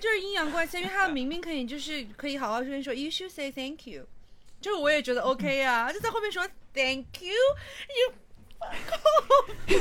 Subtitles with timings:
[0.00, 4.06] 就是阴阳怪气，因为他明明可以就是 可以好好跟你说，You should say thank you，
[4.60, 8.14] 就是我也觉得 OK 啊，就在后面说 Thank you，you，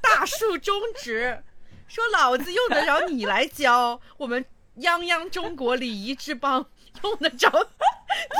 [0.00, 1.42] 大树中指，
[1.88, 4.44] 说老子用得着你来教， 我们
[4.78, 6.66] 泱泱中国礼仪之邦
[7.04, 7.48] 用得着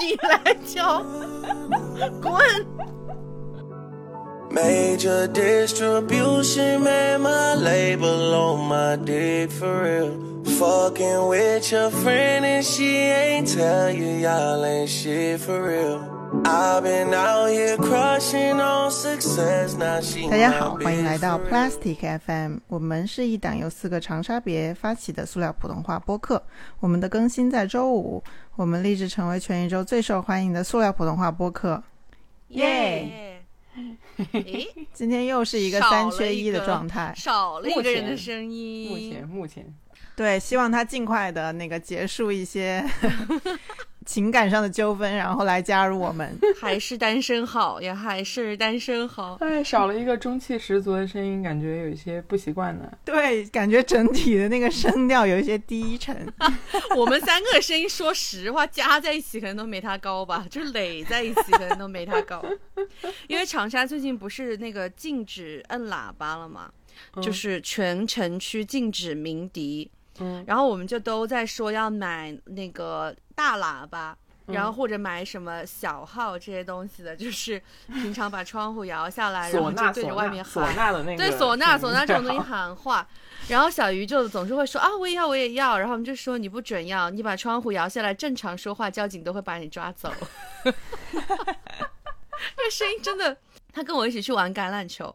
[0.01, 1.03] 你来教，
[2.21, 3.00] 滚！
[4.51, 10.43] Major distribution, man, my label on my dick for real.
[10.59, 16.01] Fucking with your friend and she ain't tell you y'all ain't shit for real.
[16.45, 22.59] I've been out here crushing on success, now she 大家好，欢迎来到 Plastic FM。
[22.67, 26.42] 我们是一档由四个长沙别发起的塑料普通话播客。
[26.80, 28.23] 我们的更新在周五。
[28.56, 31.83] 我们立志成为全宇宙最受欢迎的塑料普通话播客。
[32.48, 33.41] 耶！
[34.33, 37.12] 诶， 今天又是一个三缺一的状态。
[37.16, 39.12] 少了一个人的声音目音。
[39.12, 39.74] 前目前，
[40.16, 42.84] 对，希望他尽快的那个结束一些
[44.11, 46.36] 情感上的纠纷，然后来加入我们。
[46.61, 49.36] 还是单身好呀，还是单身好。
[49.41, 52.91] 哎，少了一个中气十足的声音，感觉有一些不习惯呢。
[53.05, 56.27] 对，感觉整体的那个声调有一些低沉。
[56.98, 62.45] 我们三个的声音，说实话，加在一起可能都没他高吧，就是垒在一起可能都没他高。
[63.28, 66.69] 因为长沙最近不是那个禁止摁喇叭了嘛，
[67.22, 69.89] 就是全城区禁止鸣笛。
[70.19, 74.16] 嗯，然后我们就都在说要买那个大喇叭。
[74.46, 80.77] 然后或者买什么小号这些东西的，就是 平常把窗户摇下来，然后，就对着，外面喊唢。
[80.77, 82.41] 呐的那个，对唢呐，唢呐这种东西。
[82.50, 83.06] 喊话，
[83.46, 90.12] 然后小鱼就总是会说啊，我也要，我也要，然后我们就说你不准要，你把窗户摇下来，正常说话，交警都会把你抓走。
[92.56, 93.36] 那声音真的，
[93.72, 95.14] 他跟我一起去玩橄榄球，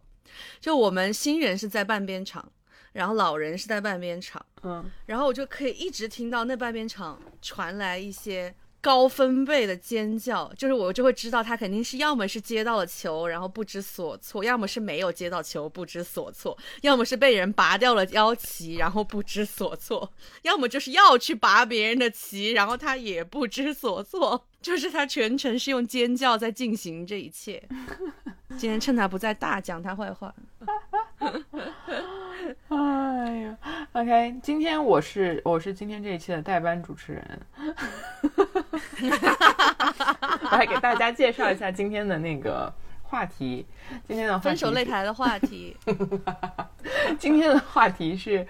[0.61, 2.49] 就我们新人是在半边场，
[2.95, 20.09] 然后老人是在半边场，嗯，然后我就可以一直听到那半边场传来一些高分贝的尖叫，就是我就会知道他肯定是要么是接到了球，然后不知所措，要么是没有接到球不知所措，要么是被人拔掉了腰旗，然后不知所措，
[20.43, 27.61] 要么就是要去拔别人的旗，然后他也不知所措，就是他全程是用尖叫在进行这一切。
[28.58, 30.33] 今天趁他不在，大讲他坏话。
[32.70, 33.55] 哎呀
[33.92, 37.39] ，OK，今天我是我是今天这一期的代班主持人，
[40.42, 43.64] 我 来给大家介绍一下今天的那个话题。
[44.08, 45.77] 今天的分手擂台的话题，
[47.20, 48.47] 今天的话题是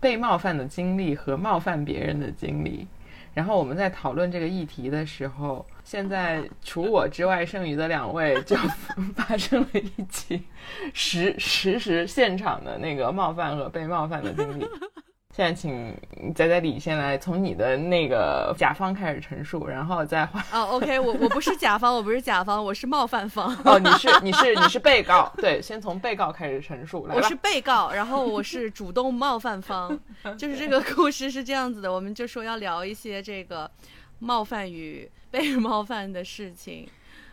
[0.00, 2.88] 被冒犯的经历和冒犯别人的经历。
[3.32, 8.56] 然后我们在讨论这个议题的时候，现在除我之外，剩余的两位就
[9.14, 10.42] 发生了一起
[10.92, 14.66] 实实时现场的那个冒犯和被冒犯的经历。
[15.34, 15.96] 现在请
[16.34, 20.42] 仔仔李先来从你的那个甲方开始陈述，然后再换。
[20.52, 23.46] 哦，OK，我我不是甲方， 我不是甲方，我是冒犯方。
[23.64, 27.34] 哦，你是你是你是被告，对，先从被告开始陈述，来我是。
[27.36, 29.98] 被告，然后我是主动冒犯方，
[30.36, 33.70] 就是这个 故事是这样子的，我们就说要聊一些这个
[34.18, 36.90] 冒犯与被冒犯的事情，然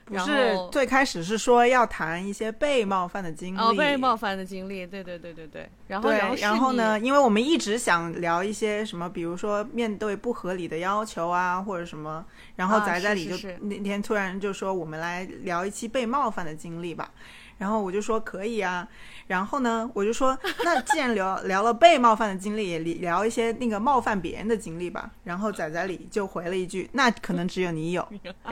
[0.07, 7.00] 不是最开始是说要谈一些被冒犯的经历，哦被冒犯的经历，对对对对对，然后，然后然后呢？
[7.00, 12.25] 因为我们一直想聊一些什么，比如说面对不合理的要求啊，或者什么，
[12.56, 17.09] 然后啊仔仔里就那天突然就说我们来聊一期被冒犯的经历吧，
[17.57, 18.88] 然后我就说可以啊，
[19.28, 28.07] 然后呢，我就说 那既然聊聊了被冒犯的经历，也聊一些那个冒犯别人的经历吧，然后仔仔里就回了一句，那可能只有你有，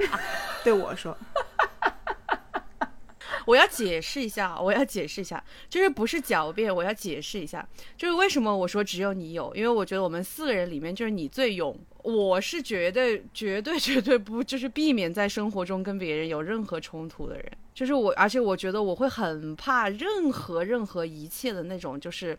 [0.64, 1.16] 对我说，
[3.46, 7.68] 我要解释一下，我要解释一下，就是不是狡辩，我要解释一下，
[7.98, 22.38] 就是为什么我说只有你有，因为我觉得我们四个人里面就是你最勇，我是绝对绝对绝对不就是避免在生活中跟别人有任何冲突的人，就是我，而且我觉得我会很怕任何任何一切的那种就是。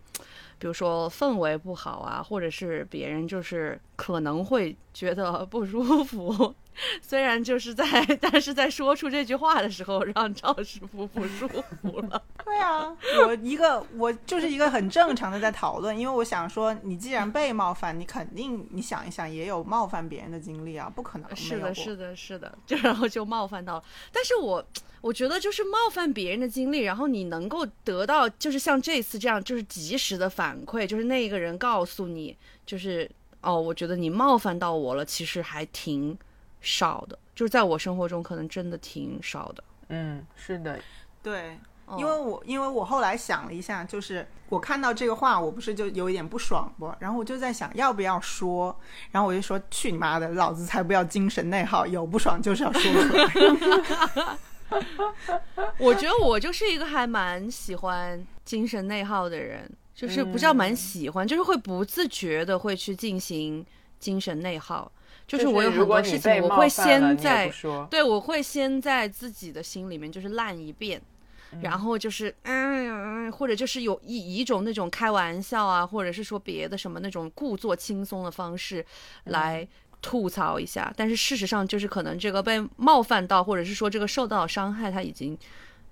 [0.58, 6.54] 比如说氛围不好啊，或者是别人就是可能会觉得不舒服，
[7.00, 7.84] 虽然就是在，
[8.20, 11.48] 但是在说出这句话的时候，让赵师傅不舒
[11.82, 12.22] 服了。
[12.44, 12.96] 对啊，
[13.26, 23.84] 我一个我就是一个很正常的在讨论，因为我想说，你既然被冒犯，你肯定你想一想也有冒犯别人的经历啊，不可能是的，是的，是的，就然后就冒犯到了。
[24.12, 24.64] 但是我
[25.00, 36.16] 我觉得就是冒犯别人的经历，然后你能够得到就是像这次这样，就是及时的反馈，就是那个人告诉你，就是哦，我觉得你冒犯到我了，其实还挺
[36.60, 39.64] 少的，就是在我生活中可能真的挺少的。
[39.88, 40.80] 嗯，是的，
[41.22, 46.92] 对，哦因为我因为我后来想了一下，就是我看到这个话，我不是就有一点不爽不？
[46.98, 48.76] 然后我就在想要不要说，
[49.12, 54.36] 然后我就说去你妈的，老子才不要精神内耗，有不爽就是要说出来。
[55.78, 63.64] 我觉得我就是一个还蛮喜欢精神内耗的人，就是不叫蛮喜欢，就是会不自觉的会去进行
[63.98, 64.90] 精神内耗。
[65.26, 67.52] 就就是我有很多事情，我会先在，
[67.90, 71.02] 对，我会先在自己的心里面就是烂一遍，
[71.62, 78.86] 然后就是嗯，或者就是有以以一种那种开玩笑啊，或者是说别的什么那种故作轻松的方式
[79.24, 79.66] 来
[80.00, 80.94] 吐槽一下。
[80.96, 85.36] 但是事实上就是可能这个被冒犯到，或者是说这个受到伤害，它已经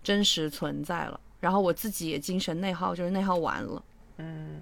[0.00, 1.18] 真实存在了。
[1.40, 3.82] 然后我自己也精神内耗，就是内耗完了。
[4.18, 4.60] 嗯，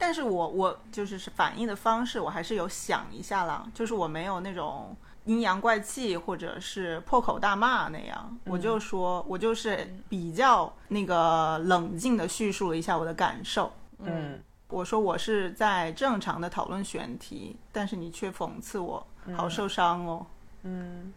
[0.00, 13.70] 但是我我就是是反应的方式，我还是有想一下啦，就是我没有那种阴阳怪气或者是破口大骂那样，我就说我就是比较那个冷静的叙述了一下我的感受。
[14.02, 19.06] 嗯我说我是在正常的讨论选题，但是你却讽刺我，
[19.36, 20.24] 好受伤哦。
[20.62, 21.12] 嗯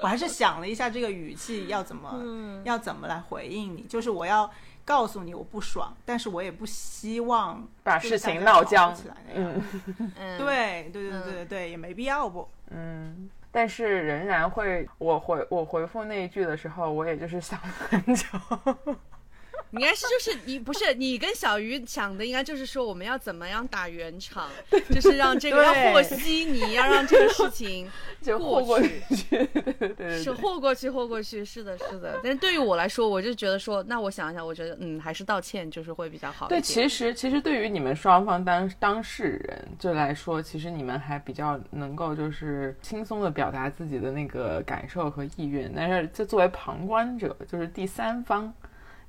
[0.00, 4.48] 我还是想了一下这个语气要怎么、嗯要怎么来回应你，就是我要
[4.84, 9.52] 告诉你我不爽，但是我也不希望把事情闹僵起来那样。
[9.98, 12.48] 嗯嗯，对对对对对对，也没必要不。
[12.70, 18.26] 嗯，但是仍然会，我回我回复那一句的时候，我也就是想了很久。
[19.74, 24.50] 你应该是就是你不是你跟小鱼想的，应该就是说我们要怎么样打圆场，
[24.92, 27.90] 就是让这个要和稀泥，要让这个事情
[28.20, 29.02] 就过豁过去
[30.22, 32.20] 是和，过去，和过去，是的，是的。
[32.22, 48.52] 但是对于我来说，我就觉得说，那我想一想，我觉得嗯，还是道歉就是会比较好对，其实其实对于你们双方当当事人就来说，其实你们还比较能够就是轻松的表达自己的那个感受和意愿，但是就作为旁观者，就是第三方。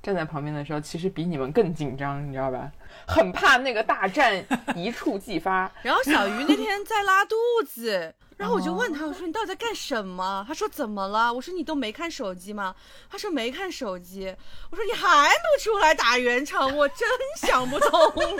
[0.04, 2.70] 站在旁边的时候，其实比你们更紧张，你知道吧？
[3.06, 4.44] 很怕那个大战
[4.76, 5.72] 一触即发。
[5.82, 7.34] 然后小鱼那天在拉肚
[7.66, 10.44] 子， 然后我就问他，我说你到底在干什么？
[10.46, 11.32] 他说怎么了？
[11.32, 12.74] 我说你都没看手机吗？
[13.10, 14.36] 他说没看手机。
[14.70, 17.08] 我说你还不出来打圆场，我真
[17.40, 17.90] 想不通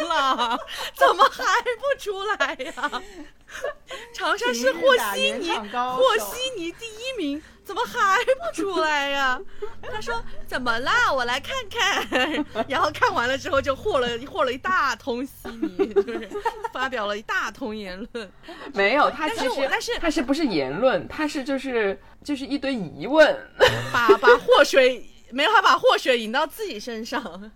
[0.07, 0.59] 了，
[0.95, 3.03] 怎么还不出来呀？
[4.13, 4.81] 长沙市和
[5.15, 9.41] 稀泥，和稀泥第一名，怎么还不出来呀？
[9.83, 11.13] 他说怎么啦？
[11.13, 12.45] 我来看看。
[12.69, 16.29] 然后看完了之后就和了和了一大通稀泥，就是
[16.73, 18.31] 发表了一大通言论。
[18.75, 21.07] 没有，他其实是但是他是不是言论？
[21.09, 23.35] 他是就是就是一堆疑问。
[23.93, 27.23] 把把祸水没有，他把祸水引到自己身上。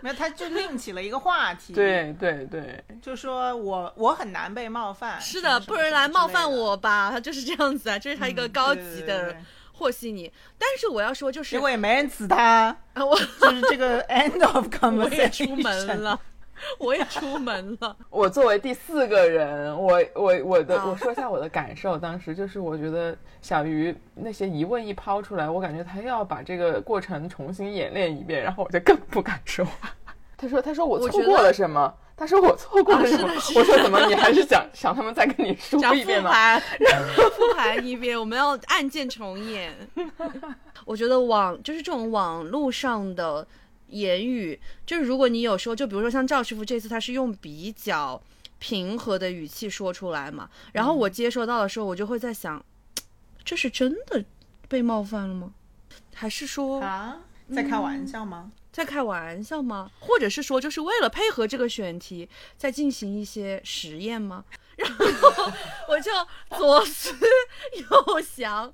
[0.00, 6.50] 没有，他就另起了一个话题，，对对对，就说我我很难被冒犯，是的，什么什么不如来冒犯。
[6.50, 9.36] 我吧，他就是这样子啊，这是他一个嗯高级的对对对
[9.72, 10.32] 和稀泥。
[10.58, 15.46] 但是我要说，就是结果也没人指他，啊我就是这个 end of conversation。
[15.48, 16.18] 出门了，
[16.78, 17.96] 我也出门了。
[18.10, 29.90] 我作为第四个人，我我我的、啊我说一下我的感受，当时就是我觉得小鱼那些疑问一抛出来，我感觉他又要把这个过程重新演练一遍，然后我就更不敢说话。
[30.40, 31.92] 他说：“他说我错过了什么？
[32.16, 33.26] 他说我错过了什么？
[33.56, 34.06] 我说怎么？
[34.06, 36.30] 你还是想想他们再跟你 说一遍吗？
[36.78, 39.72] 然后，复盘一遍，我们要案件重演。
[40.84, 43.44] 我觉得网就是这种网络上的
[43.88, 48.22] 言语，就是如果你有时候，就比如说像赵师傅这次，他是用比较
[48.58, 52.64] 平和的语气说出来嘛，然后我接收到的时候，我就会在想，
[53.44, 54.24] 这是真的
[54.68, 55.52] 被冒犯了吗？
[56.14, 57.20] 还是说啊，
[57.54, 58.52] 在开玩笑吗？
[58.72, 59.90] 在开玩笑吗？
[59.98, 64.44] 或者是说，就是为了配合这个选题，在进行一些实验吗？
[64.76, 65.52] 然后
[65.88, 66.10] 我就
[66.56, 68.72] 左思右想，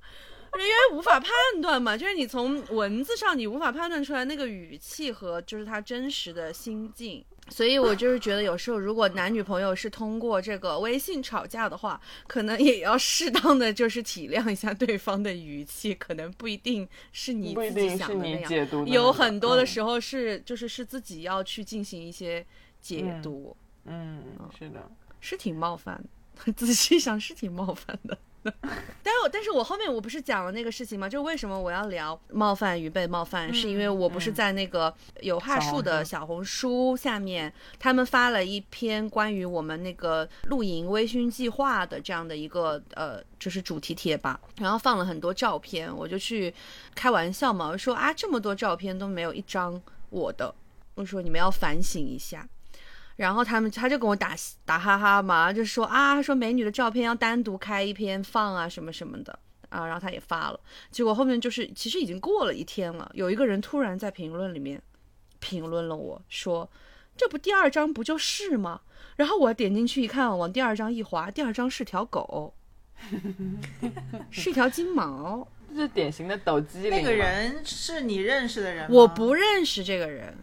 [0.56, 1.30] 因为无法判
[1.60, 7.24] 断嘛，就是你从文字上你无法判断出来那个语气和就是他真实的心境。
[7.50, 18.48] 所以我就是觉得，有时候如果男女朋友是通过这个微信吵架的话，可能也要适当的就是体谅一下对方的语气，可能不一定是你自己想的那样。
[18.48, 22.44] 解读有很多的嗯时候是，就是是自己要去进行一些
[22.80, 24.24] 解读，嗯，
[24.58, 26.02] 是的，是挺冒犯
[26.46, 26.52] 的。
[26.56, 28.16] 仔细想是挺冒犯的。
[29.02, 31.08] 但是我，但是我后面我不是讲了那个事情吗？
[31.08, 46.52] 就为什么我要聊冒犯与被冒犯，是因为我不是在那个有话术的小红书下面，他们发了一篇关于我们那个露营微醺计划的这样的一个呃，就是主题贴吧，然后放了很多照片，我就去
[46.94, 50.54] 开玩笑嘛，我说啊，这么多照片都没有一张我的，
[50.94, 52.46] 我说你们要反省一下。
[53.16, 59.38] 然后他们他就跟我打打哈哈嘛，就说啊，说美女的照片要单独开一篇放啊什么什么的。
[59.70, 60.60] 啊，然后他也发了，
[60.92, 64.80] 结果后面就是其实已经过了一天了，有一个人突然在评论里面
[65.40, 66.70] 评论了我说，
[67.16, 68.82] 这不第二张不就是吗？
[69.16, 72.54] 然后我点进去一看，往第二张一滑，第二张是条狗，
[74.30, 76.90] 是一条金毛， 这是典型的抖机灵。
[76.90, 78.94] 那个人是你认识的人吗？
[78.94, 80.38] 我不认识这个人，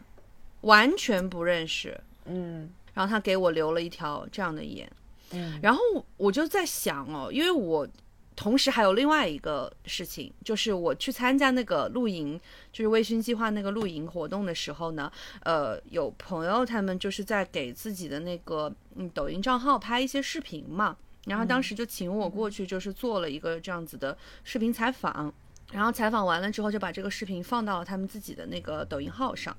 [0.61, 1.97] 完全不认识。
[2.25, 2.69] 嗯。
[2.93, 4.91] 然后他给我留了一条这样的言，
[5.31, 5.57] 嗯。
[5.61, 5.81] 然后
[6.17, 7.87] 我就在想哦，因为我
[8.35, 12.39] 同时还有另外一个事情，就是我去参加那个露营，
[12.73, 15.09] 就是微醺计划那个露营活动的时候呢，
[15.43, 20.97] 呃，有朋友他们就是在给自己的那个嗯抖音账号拍一些视频嘛，
[21.27, 25.33] 然后当时就请我过去，就是做了一个这样子的视频采访。
[25.71, 29.55] 然后采访完了之后，就把这个视频放到了他们自己的那个抖音号上，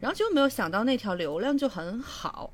[0.00, 2.52] 然后就没有想到那条流量就很好，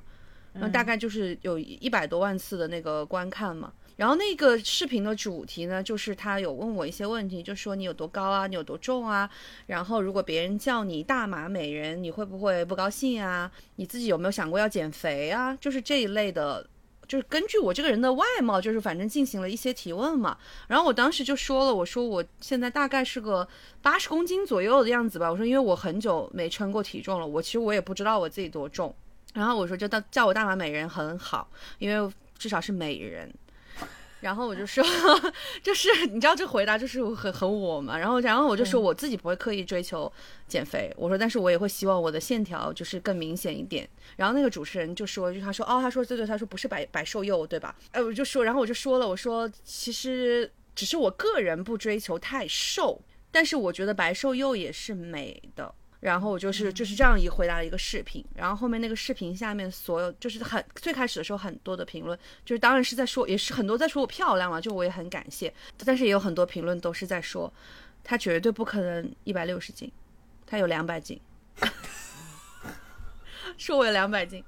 [0.52, 3.72] 然后大概就是有一百多万次的那个观看嘛。
[3.96, 9.28] 然后那个视频的主题呢，就是他有问我一些问题，就说你有多高啊，你有多重啊，
[9.66, 13.50] 然后如果别人叫你大码美人，你会不会不高兴啊？
[13.76, 15.54] 你自己有没有想过要减肥啊？
[15.60, 16.66] 就是这一类的。
[17.10, 20.38] 就是根据我这个人的外貌，就是反正进行了一些提问嘛。
[20.68, 23.46] 然后我当时就说了，我说我现在大概是个
[23.82, 25.28] 八十公斤左右的样子吧。
[25.28, 28.94] 我说因为我很久没称过体重了，我其实我也不知道我自己多重。
[29.34, 31.50] 然后我说就叫叫我大码美人很好，
[31.80, 33.28] 因为至少是美人。
[34.20, 34.84] 然后我就说，
[35.62, 37.96] 就是你知道这回答就是很很我嘛。
[37.96, 40.10] 然后然后我就说我自己不会刻意追求
[40.46, 43.88] 减肥，我说但是我也会希望我的线条就是更明显一点。
[44.16, 47.74] 然后那个主持人就说，就他说哦，他说对对，他说不是白白瘦幼对吧？
[47.92, 53.00] 哎，我就说，然后我就说了，我说其实只是我个人不追求太瘦，
[53.30, 55.74] 但是我觉得白瘦幼也是美的。
[56.00, 65.52] 然后我就是就是这样一回答了一个视频，然后后面那个视频下面所有就是很最开始的时候很多的评论，就是当然是在说，也是很多在说我漂亮了，就我也很感谢，
[65.84, 67.52] 但是也有很多评论都是在说，
[68.02, 69.92] 他绝对不可能一百六十斤，
[70.46, 71.20] 他有两百斤，
[73.58, 74.42] 说我有两百斤，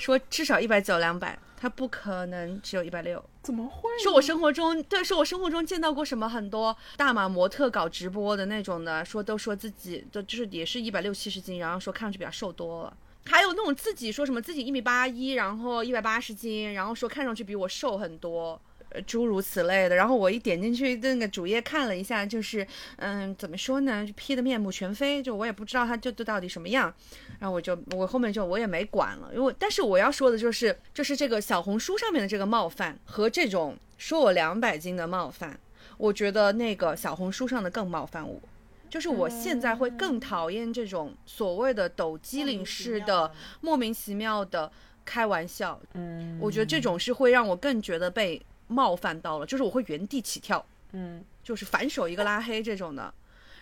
[0.00, 3.24] 说至少一百九两百，他不可能只有一百六。
[3.42, 4.02] 怎么会呢？
[4.02, 12.96] 说我生活中对，说我生活中见到过什么很多大码模特搞直播的那种的，说都说自己的就是也是一百六七十斤，然后说看上去比较瘦多了。
[13.26, 18.60] 还有那种自己说什么自己一米八一，然后一百八十斤，然后说看上去比我瘦很多。
[18.90, 22.66] 呃诸如此类的，然后我一点进去那个主页看了一下，就是
[22.96, 26.92] 嗯，怎么说呢，就 P 的面目全非，就我也不知道他就这到底什么样，
[27.38, 35.58] 然后我就我后面就我也没管了，因为但是我要说的就是，就是这个小红书上面的这个冒犯和这种说我两百斤的冒犯，
[35.98, 38.40] 我觉得那个小红书上的更冒犯我。
[38.88, 44.70] 就是我现在会更讨厌这种所谓的抖机灵式的莫名其妙的
[45.04, 53.12] 开玩笑，嗯，我觉得这种是会让我更觉得被冒犯到了，就是我会原地起跳，嗯就是反手一个拉黑这种的。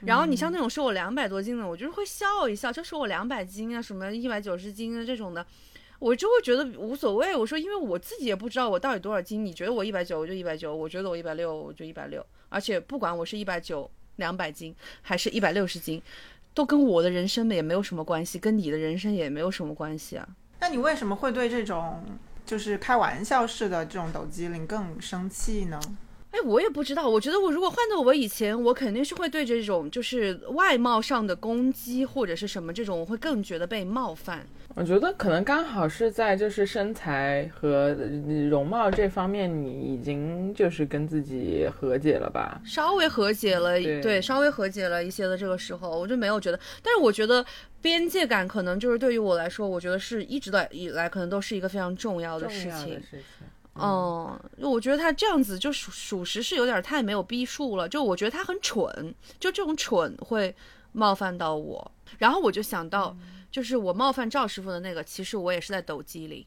[0.01, 5.47] 然后你像那种说我两百多斤的，我就是会笑一笑，就说我两百斤啊，什么一百九十斤啊这种的，
[5.99, 7.35] 我就会觉得无所谓。
[7.35, 16.03] 我说因为我自己也不知道我到底多少斤，你觉得我一百九我就一百九，我觉得我一百六我就一百六，而且不管我是一百九两百斤还是一百六十斤，
[16.53, 20.29] 都跟我的人生也没有什么关系，跟你的人生也没有什么关系啊。
[20.61, 22.05] 那你为什么会对这种
[22.45, 25.81] 就是开玩笑式的这种抖机灵更生气呢？
[26.31, 27.09] 哎，我也不知道。
[27.09, 34.45] 我觉得我如果换到我以前，我肯定是会对这种就是外貌上的攻击或者是什么这种，我会更觉得被冒犯。
[34.75, 42.61] 我觉得可能刚好是在就是身材和呃容貌这方面，你已经就是跟自己和解了吧？
[42.65, 46.59] 稍微和解了，对稍微和解了一些的这个时候，我就没有觉得。
[46.83, 47.47] 但是我觉得
[47.85, 53.01] 边界感可能就是对于我来说，我觉得是一直的以来可能都是一个非常重要的事情重要的。
[53.03, 53.23] 事情。
[53.75, 57.87] 嗯，我觉得他这样子就属属实是有点太没有逼数了。
[57.87, 60.55] 就我觉得他很蠢，就这种蠢会
[60.93, 61.93] 冒犯到我。
[62.17, 63.15] 然后我就想到，
[63.51, 66.43] 就是我冒犯赵师傅的那个，其实我也是在抖机灵。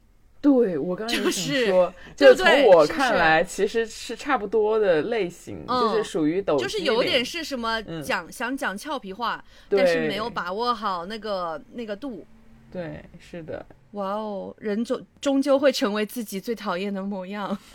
[0.48, 12.26] 对我刚刚也想就是说，就从我看来，其实是差不多的类型，就是嗯属于抖就是有点是什么嗯讲、想讲俏皮话，但是没有把握好那个那个度。
[12.70, 17.56] 对，是的，哇哦，人终终究会成为自己最讨厌的模样。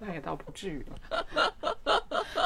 [0.00, 1.95] 那也倒不至于了。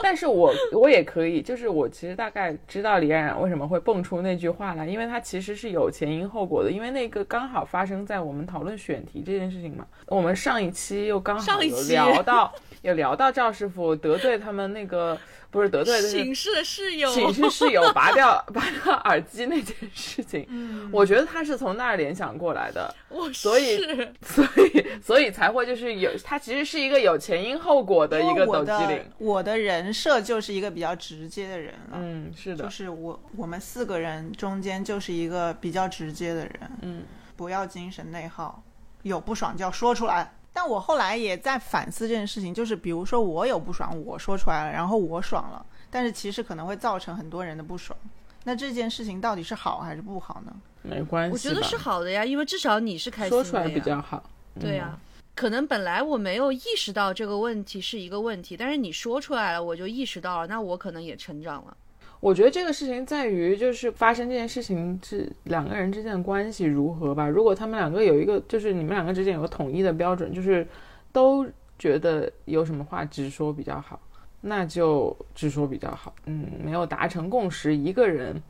[0.04, 9.86] 但是我我也可以，就是我其实大概知道李冉冉为什么会蹦出那句话来，因为他其实是有前因后果的，因为那个刚好发生在我们讨论选题这件事情嘛。
[10.06, 12.52] 我们上一期又刚好有聊到，
[12.82, 15.16] 有聊到赵师傅得罪他们那个
[15.50, 20.46] 不是得罪，就是寝室的室友，寝室室友 拔掉 拔掉耳机那件事情，
[20.92, 23.78] 我觉得他是从那儿联想过来的，我所以
[24.22, 29.02] 所以所以才会就是有，他其实是一个有前因后果的一个抖机灵。
[29.18, 31.92] 我的人人设就是一个比较直接的人了。
[31.94, 37.04] 嗯，是的，就是我我们四个人中间就是一个比较直接的人，嗯，
[37.36, 38.62] 不要精神内耗，
[39.02, 40.32] 有不爽就要说出来。
[40.52, 47.98] 但我后来也在反思这件事情，就是比如说我有不爽，我说出来了，然后我爽了，但是其实可能会造成很多人的不爽。
[48.44, 50.52] 那这件事情到底是好还是不好呢？
[50.82, 53.42] 没关系，我觉得是，好的呀，因为至少你是开心的呀。
[53.44, 54.22] 说出来比较好。
[54.58, 54.98] 对呀、
[55.34, 61.76] 可能本来我没有意识到这个问题是一个问题，但是你说出来了，我就意识到了，那我可能也成长了。
[62.20, 67.26] 我觉得这个事情在于，就是发生这件事情是两个人之间的关系如何吧。
[67.26, 70.66] 如果他们两个有一个，就是你们两个之间有个统一的标准，就是
[71.12, 71.46] 都
[71.78, 73.98] 觉得有什么话直说比较好，
[74.42, 76.14] 那就直说比较好。
[76.26, 78.42] 嗯，没有达成共识，一个人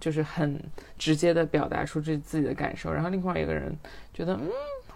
[0.00, 0.58] 就是很
[0.96, 3.76] 直接的表达出这自己的感受，然后另外一个人
[4.14, 4.48] 觉得，嗯，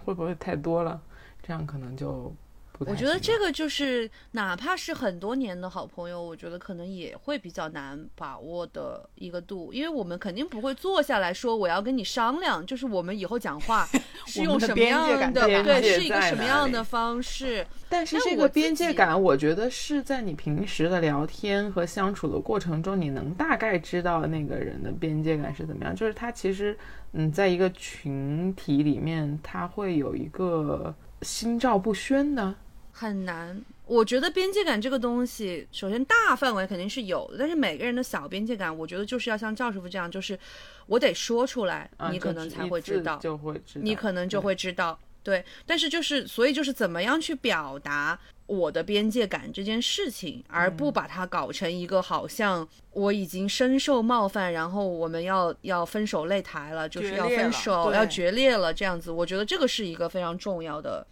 [0.03, 0.99] 会不会太多了？
[1.43, 2.33] 这样可能就
[2.79, 13.87] 我觉得这个就是，哪怕是很多年的好朋友，我觉得可能也会比较难把握的一个度，因为我们肯定不会坐下来说我要跟你商量，就是我们以后讲话
[14.27, 17.65] 是用什么样的，对，是一个什么样的方式。
[17.87, 25.95] 但是这个边界感，我觉得是在你平时的聊天和相处的过程中，你能大概知道那个人的边界感是怎么样。
[25.95, 26.77] 就是他其实，
[27.13, 32.53] 嗯，在一个群体里面，他会有一个心照不宣的。
[32.97, 33.61] 很难。
[33.85, 40.39] 我觉得边界感这个东西，首先大范围肯定是有的，但是每个人的小边界感，我觉得就是要像赵师傅这样，就是
[40.87, 44.97] 我得说出来，啊你可能才会知道，就会知道，你可能就会知道。
[45.21, 59.11] 对，但是就是所以就是怎么样去表达我的边界感这件事情，而不把它搞成一个好像我已经深受冒犯，然后我们要要分手擂台了，就是要分手，对要决裂了这样子。
[59.11, 61.05] 我觉得这个是一个非常重要的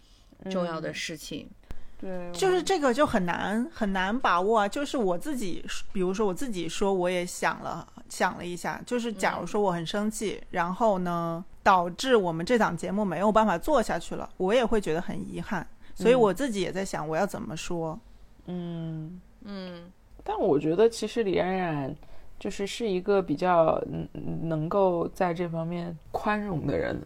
[0.50, 1.50] 重要的事情。
[2.04, 4.68] 对，就是这个就很难很难把握啊。
[4.68, 15.66] 就是我自己，比如说我自己说，我也想了想了一下，就是假如说我很生气，然后呢导致我们这档节目没有办法做下去了，我也会觉得很遗憾。
[15.96, 17.98] 所以我自己也在想，我要怎么说。
[18.48, 19.90] 嗯，嗯，
[20.26, 21.96] 但我觉得其实李冉冉
[22.38, 24.06] 就是是一个比较嗯
[24.50, 27.02] 能够在这方面宽容的人。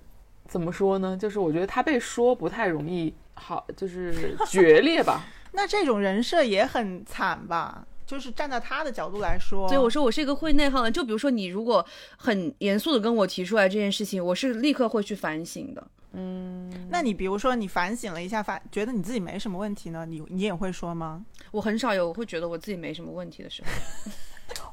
[0.48, 1.16] 怎么说呢？
[1.16, 5.26] 就是我觉得他被说不太容易好，就是决裂吧。
[5.54, 7.86] 那这种人设也很惨吧？
[8.06, 10.90] 就是站在他的角度来说，所以我说我是一个会内耗的。
[10.90, 15.86] 就比如说你如果很严肃的跟我提出来这件事情，我是立刻会去反省的。
[16.14, 21.26] 嗯，那你比如说你反省了一下，反觉得你自己没什么问题呢，你你也会说吗？
[21.52, 24.12] 我很少有会觉得我自己没什么问题的时候。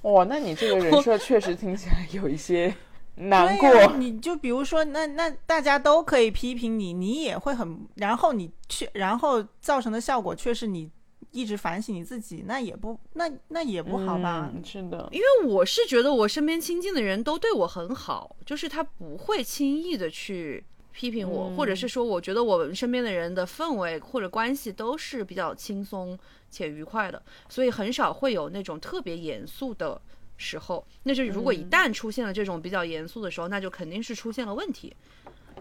[0.12, 2.72] 哇，那你这个人设确实听起来有一些
[3.16, 3.96] 难过。
[3.96, 10.90] 你就比如说，那那大家都可以批评你，你也会很，然后你去，然后造成的效果却是你
[11.31, 14.50] 一直反省你自己，那也不，那那也不好吧？
[14.55, 26.16] 嗯是的，因为我是觉得我身边亲近的人都对我很好，就是他不会轻易的去批评我，嗯或者是说，我觉得我们身边的人的氛围或者关系都是比较轻松
[26.50, 30.00] 且愉快的，所以很少会有那种特别严肃的
[30.37, 30.87] 时候。
[31.03, 34.94] 那就如果一旦出现了这种比较严肃的时候，那就肯定是出现了问题，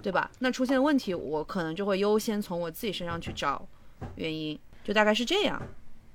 [0.02, 0.30] 对吧？
[0.40, 3.68] 那出现问题，我可能就会优先从我自己身上去找
[4.16, 5.62] 原因，就大概是这样。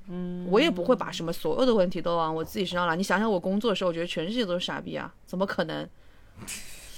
[0.09, 2.99] 嗯，我也不会把什么所有的问题都往我自己身上揽。
[2.99, 5.89] 你想想，我工作的时候，我觉得全世界都是傻逼啊，怎么可能？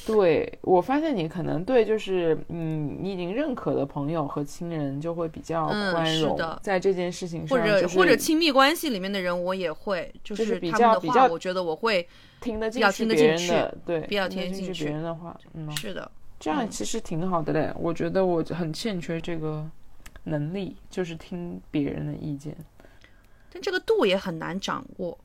[0.06, 12.06] 对我发现你可能对就是嗯，你已经认可的朋友和亲人就会比较嗯宽容，在这件事情上，或者、就是或者亲密关系里面的人，我也会，就就是比他们的话，较比较我觉得我会
[12.40, 16.10] 听得进要去别人听得进去的，对，比较听得进去听得进去别人的话，嗯，是的。
[16.38, 17.70] 这样其实挺好的嘞。
[17.78, 19.68] 我觉得我很欠缺这个
[20.24, 22.56] 能力，就是听别人的意见。
[23.52, 25.18] 但这个度也很难掌握。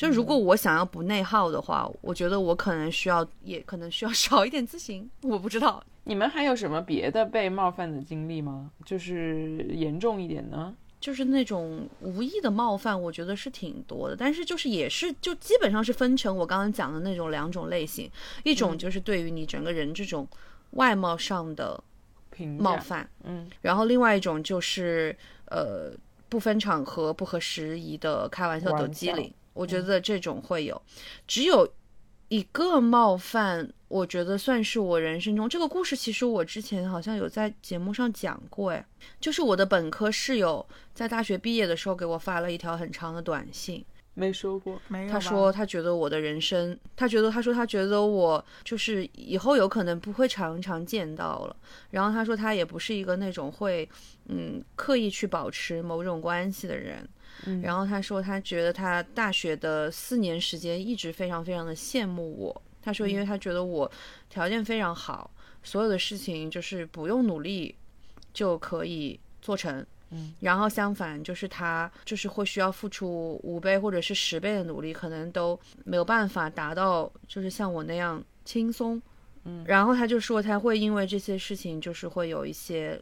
[0.00, 5.08] 就如果我想要不内耗的话，我觉得我可能需要，也可能需要 少一点自省。
[5.22, 8.70] 我不知道，你们还有什么别的被冒犯的经历吗？
[8.86, 10.74] 就是严重一点呢？
[10.98, 14.16] 就是那种无意的冒犯，我觉得是挺多的。
[14.16, 18.10] 但是就是也是就基本上是分成我刚刚讲的那种两种类型，
[18.42, 20.26] 一种就是对于你整个人这种
[20.72, 21.82] 外貌上的
[22.58, 25.90] 冒，犯，嗯然后另外一种就是呃
[26.28, 30.80] 不分场合、不合时宜的开玩笑、玩抖机灵，我觉得这种会有。
[31.26, 31.68] 只有
[32.28, 35.96] 一个冒犯，我觉得算是我人生中这个故事。
[35.96, 38.86] 其实我之前好像有在节目上讲过，哎，
[39.20, 43.84] 就是我的本科室友在大学毕业的时候给我发了一条很长的短信。
[44.14, 44.80] 没说过。
[44.88, 45.10] 没有。
[45.10, 51.56] 他说他觉得我的人生，他觉得他说他觉得我就是以后有可能不会常常见到了。
[51.90, 53.88] 然后他说他也不是一个那种会
[54.26, 57.08] 嗯刻意去保持某种关系的人。
[57.46, 62.62] 嗯然后他说他觉得他大学的四年时间一直非常非常的羡慕我。
[62.82, 63.90] 他说因为他觉得我
[64.28, 65.30] 条件非常好，
[65.62, 67.74] 所有的事情就是不用努力
[68.32, 69.84] 就可以做成。
[70.12, 79.00] 嗯然后相反，就是他就是会需要付出五倍或者是十倍的努力，可能都没有办法达到，就是像我那样轻松。
[79.44, 83.00] 嗯，然后他就说他会因为这些事情，就是会有一些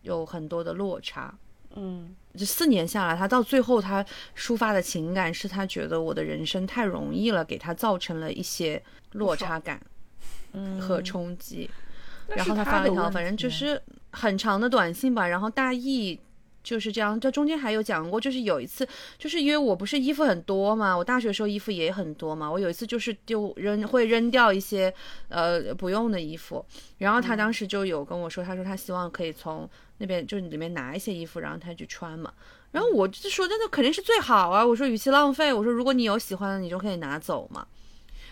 [0.00, 1.36] 有很多的落差。
[1.76, 4.04] 嗯这四年下来，他到最后他
[4.36, 9.80] 抒发的情感是他觉得我的人生太容易了，给他造成了一些落差感
[10.52, 11.70] 嗯和冲击。
[12.28, 16.18] 那然后他发了一条，反正就是很长的短信吧，然后大意
[16.62, 17.18] 就是这样。
[17.18, 18.86] 这中间还有讲过，就是有一次，
[19.16, 24.92] 就是因为我不是衣服很多嘛，我大学时候衣服也很多嘛，我有一次就是丢扔会扔掉一些
[25.28, 26.62] 呃不用的衣服，
[26.98, 29.66] 然后他当时就有跟我说，他说他希望可以从
[29.98, 32.32] 那边就是里面拿一些衣服，然后他去穿嘛。
[32.72, 34.64] 然后我就说，那那肯定是最好啊！
[34.64, 37.66] 我说，与其浪费，我说如果你有喜欢的，你就可以拿走嘛。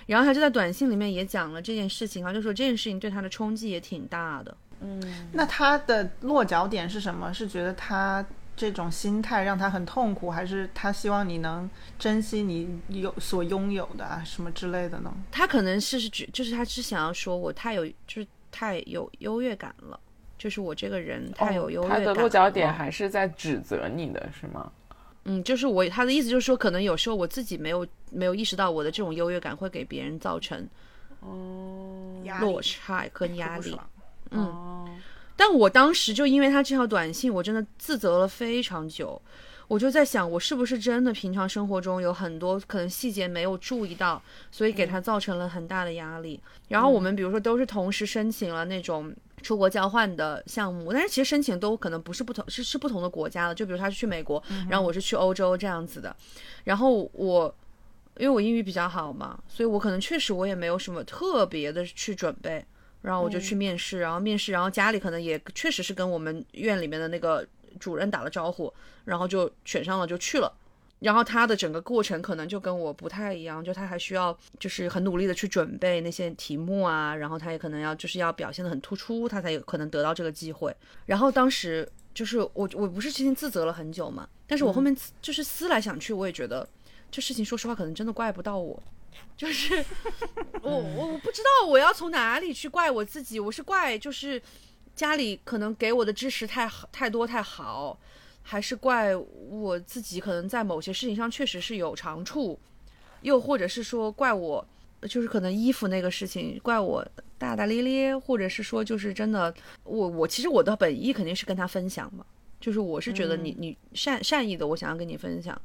[0.07, 4.55] 然后他就在短信里面也讲了这件事情，啊就说这件事情对他的冲击也挺大的。
[4.81, 7.33] 嗯那他的落脚点是什么？
[7.33, 8.22] 是觉得他
[8.55, 15.11] 这种心态让他很痛苦，还是他希望你能珍惜你有所拥有的啊什么之类的呢？
[15.33, 19.98] 他可能是是觉，就是他是想要说我太有，就是太有优越感了，
[20.44, 22.14] 就是我这个人太有优越哦他感了。
[22.14, 24.70] 的落脚点还是在指责你的是吗？
[25.24, 30.68] 嗯，就是我他的意思就是说，可能有时候我自己没有没有意识到我的这种优越感会给别人造成
[31.20, 33.74] 哦落差和压力。
[34.33, 34.87] 嗯哦，
[35.35, 39.18] 但我当时就因为他这条短信，我真的自责了非常久。
[39.66, 46.40] 我就在想，我是不是真的平常生活中有很多可能细节没有注意到，所以给他造成了很大的压力。
[46.68, 53.55] 然后我们比如说都是同时申请了那种出国交换的项目，但是其实申请都可能不是不同，是是不同的国家的。
[53.55, 56.14] 就比如他是去美国，然后我是去欧洲这样子的。
[56.64, 57.55] 然后我
[58.18, 62.64] 因为我英语比较好嘛，所以我可能确实我也没有什么特别的去准备。
[63.03, 67.46] 然后我就去面试，然后面试，然后家里可能也确实是跟我们院里面的那个
[67.78, 68.72] 主任打了招呼，
[69.04, 70.52] 然后就选上了，就去了。
[71.00, 80.74] 然后他的整个过程可能就跟我不太一样，就他还需要就是很努力的去准备那些题目啊，然后他也可能要就是要表现的很突出，他才有可能得到这个机会。
[81.04, 86.66] 然后当时就是我我不是之前自责了很久嘛，但是我后面就是思来想去，我也觉得
[87.10, 88.82] 这事情说实话可能真的怪不到我，
[89.37, 89.84] 就是
[90.62, 94.40] 我我我不知道我要从哪里去怪我自己，我是怪就是
[94.94, 97.98] 家里可能给我的支持太好太多太好，
[98.42, 102.59] 还是怪我自己可能在某些事情上确实是有长处，
[103.22, 104.66] 又或者是说怪我
[105.09, 109.52] 就是可能衣服那个事情怪我大大咧咧，或者是说就是真的
[109.83, 112.24] 我我其实我的本意肯定是跟他分享嘛，
[112.61, 115.61] 就是我是觉得你你善善意的我想要跟你分享。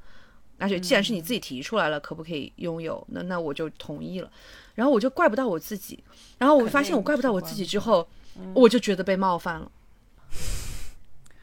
[0.62, 3.02] 而且既然是你自己提出来了，可不可以拥有？
[3.12, 4.30] 那那我就同意了。
[4.76, 6.04] 然后我就怪不到我自己，
[6.38, 8.06] 然后我发现我怪不到我自己之后，
[8.54, 9.72] 我就觉得被冒犯了。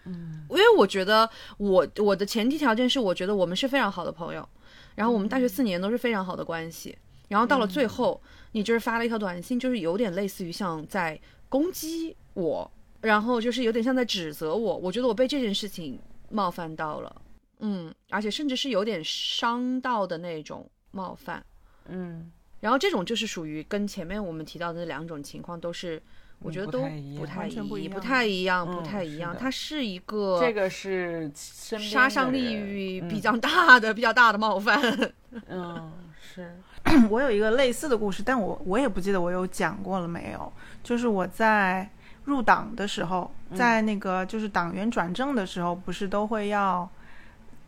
[0.05, 0.33] 嗯。
[0.49, 1.29] 因为我觉得
[1.59, 4.49] 我我的前提条件是，我觉得我们是非常好的朋友，
[4.95, 6.97] 然后我们大学四年都是非常好的关系，
[7.29, 14.77] 然后到了最后，你就是发了一条短信，就是有点类似于像在攻击我，然后就是有点像在指责我。
[14.77, 15.99] 我觉得我被这件事情
[16.31, 17.23] 冒犯到了，
[17.59, 21.45] 嗯，而且甚至是有点伤到的那种冒犯。
[21.89, 22.31] 嗯，
[22.61, 26.01] 然后这种就是属于跟前面我们提到的那两种情况都是，
[26.41, 26.81] 我觉得都
[27.19, 29.37] 不太一样不太一样不太一样，嗯不太一样。
[29.39, 34.81] 它是一个这个是杀伤力比较大的、比较大的冒犯。
[35.49, 36.57] 嗯是
[37.11, 40.53] 我有一个类似的故事，但我我也不记得我有讲过了没有。
[40.85, 41.89] 就是我在
[42.27, 46.89] 入党的时候，在那个就是党员转正的时候，不是都会要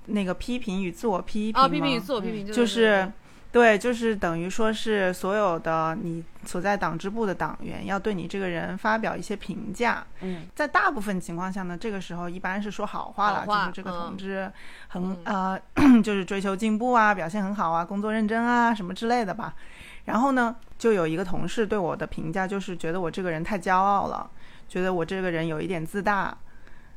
[0.07, 1.67] 那个批评与自我批评吗？
[1.67, 3.11] 啊，批评与自我批评，就是
[3.51, 10.07] 对，就是等于说是所有的你所在党支部的党员要对你这个人发表一些评价。
[10.21, 14.53] 嗯，在大部分情况下呢，这个时候一般是说好话了，话就是这个嗯同志
[14.89, 19.55] 很、嗯呃， 就是追求进步啊，表现很好啊，工作认真啊，什么之类的吧。
[20.05, 24.31] 然后呢，就有一个同事对我的评价就是觉得我这个人太骄傲了，
[24.69, 26.37] 觉得我这个人有一点自大，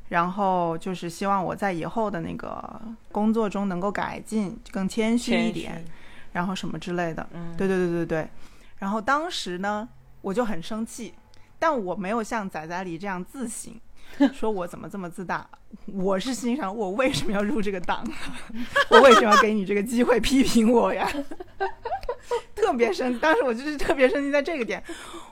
[0.09, 5.85] 然后就是希望我在以后的那个工作中能够改进，更谦虚一谦点。
[5.85, 5.91] 虚
[6.34, 7.28] 然后什么之类的。
[7.34, 8.30] 嗯对对对对对。
[8.78, 9.88] 然后当时呢，
[10.22, 11.13] 我就很生气，
[11.60, 13.74] 但我没有像仔仔里这样自省，
[14.34, 15.48] 说我怎么这么自大。
[15.86, 18.04] 我是心想，我为什么要入这个党？
[18.89, 21.10] 我为什么要给你这个机会批评我呀？
[22.56, 24.84] 特别生，当时我就是特别生气在这个点，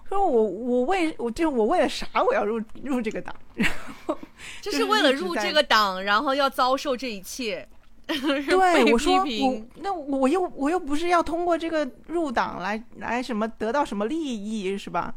[0.07, 3.35] 说我我为我就我为了啥我要入入这个党？
[3.55, 3.69] 然
[4.05, 4.17] 后
[4.61, 7.67] 就是为了入这个党，然后要遭受这一切。
[8.49, 15.13] 对，我说我那我又我又不是要通过这个入党来来什么得到什么利益是吧？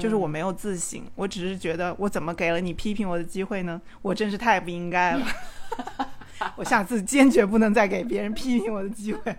[0.00, 3.80] 就是我没有自省，我只是觉得我怎么给了你批评我的机会呢？
[4.00, 5.26] 我真是太不应该了。
[6.56, 9.38] 我下次坚决不能再给别人批评我的机会了。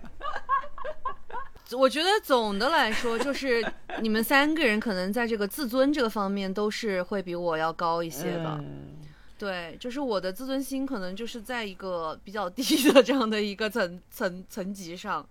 [1.77, 3.65] 我觉得总的来说，就是
[3.99, 8.57] 你们三个人可能在这个自尊这个方面都是会比我要高一些的。
[8.59, 9.02] 嗯
[9.43, 15.27] 对，就是我的自尊心可能就是在一个比较低的这样的一个层层层级上，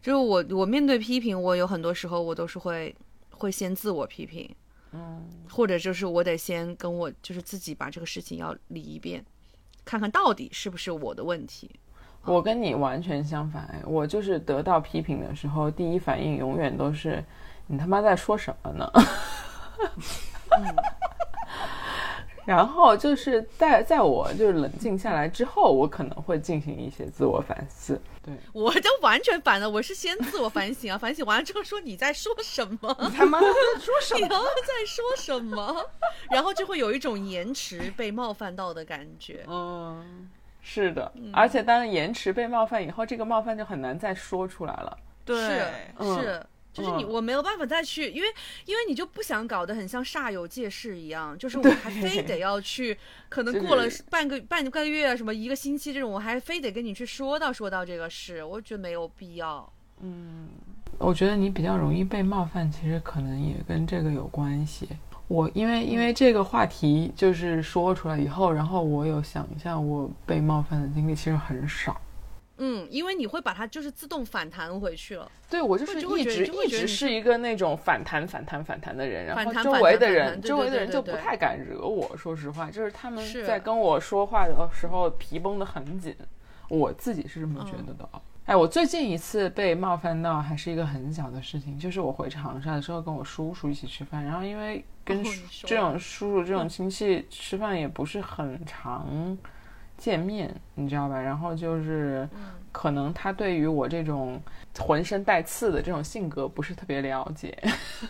[0.00, 2.94] 就是我我面对批评，我有很多时候我都是会
[3.32, 4.48] 会先自我批评，
[4.92, 9.24] 嗯，或者就是我得先跟我就是自己把这个事情要理一遍，
[9.84, 11.68] 看看到底是不是我的问题。
[12.22, 17.24] 我跟你完全相反，哎我就是得到批评的时候，第一反应永远都是
[17.66, 18.88] 你他妈在说什么呢？
[22.46, 28.00] 然后就是在在我就是冷静下来之后，我可能会进行一些自我反思。
[28.22, 33.46] 对，我就完全反了，我是先自我反省啊，反省完了之后说你在说什么，你他妈在
[33.80, 34.28] 说什你么？
[34.28, 35.84] 他妈在说什么，
[36.30, 39.44] 然后就会有一种延迟被冒犯到的感觉。
[39.48, 40.28] 嗯，
[40.62, 44.98] 是的，而且当延迟被冒犯以后，这个冒犯就很难再说出来了。
[45.24, 45.66] 对，是
[45.98, 46.46] 嗯是，
[46.76, 48.28] 就是你嗯我没有办法再去，因为
[48.66, 52.96] 因为你就不想搞得很像煞有介事一样，就是 我还非得要去，
[53.30, 59.72] 可能过了半个半个月啊什么一个星期这种，我还非得跟你去说到说到这个事，我觉得没有必要。
[60.00, 60.48] 嗯
[60.98, 64.88] 我觉得你比较容易被冒犯，其实可能也跟这个有关系。
[65.28, 72.00] 我因为因为这个话题就是说出来以后，然后我有想一下，我被冒犯的经历其实很少。
[72.58, 75.30] 嗯，因为你会把它就是自动反弹回去了。
[75.48, 82.16] 对我就是一直一直是一个那种反弹反弹反弹的人，然后周围的人周围的人就不太敢惹我。
[82.16, 86.16] 说实话，就是他们在跟我说话的时候皮绷得很紧，
[86.68, 88.20] 我自己是这么觉得的啊。
[88.46, 95.30] 哎，我最近一次被冒犯到还是一个很小的事情，就是我回长沙的时候跟我叔叔一起吃饭，然后因为跟哦
[95.64, 99.36] 这种叔叔这种亲戚吃饭也不是很常
[99.96, 101.20] 见面，你知道吧？
[101.20, 102.28] 然后就是
[102.72, 104.40] 可能他对于我这种
[104.78, 107.56] 浑身带刺的这种性格不是特别了解，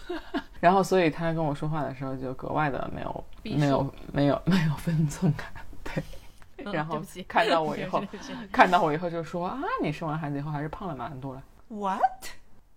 [0.60, 5.46] 然后所以他跟我说话的时候就格外的没有没有没有没有分寸感，
[5.84, 6.02] 对。
[6.02, 8.02] 嗯然后看到我以后
[8.50, 11.42] 看到我以后就说啊，你生完孩子以后还是胖了蛮多了。
[11.68, 12.00] What？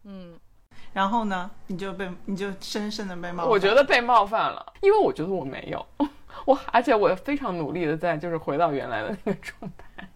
[0.03, 0.37] 嗯，
[0.93, 3.49] 然后呢，你就被你就深深的被冒犯。
[3.49, 5.83] 我觉得被冒犯了，因为我觉得我没有，
[6.45, 10.09] 我而且我非常努力的在就是回到原来的那个状态，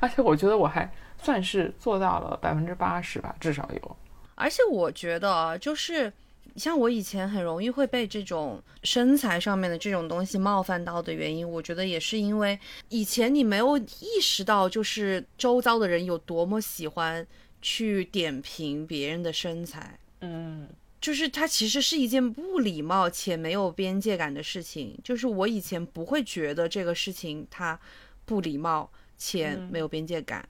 [0.00, 0.90] 而且我觉得我还
[1.22, 3.96] 算是做到了百分之八十吧，至少有。
[4.34, 6.12] 而且我觉得啊，就是
[6.56, 17.26] 像我以前很容易会被这种身材上面的这种东西冒犯到的原因，我觉得也是因为以前你没有意识到，就是周遭的人有多么喜欢
[17.60, 19.98] 去点评别人的身材。
[20.20, 20.68] 嗯
[21.06, 24.98] 就是它其实是一件不礼貌且没有边界感的事情。
[25.04, 27.78] 就是我以前不会觉得这个事情它
[28.24, 30.48] 不礼貌且没有边界感，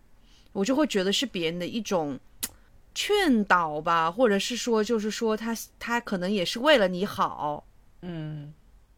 [0.53, 2.19] 我就会觉得是别人的一种
[2.95, 7.67] 劝导吧，或者是说，就是说他他可能也是为了你好，
[8.01, 8.55] 嗯，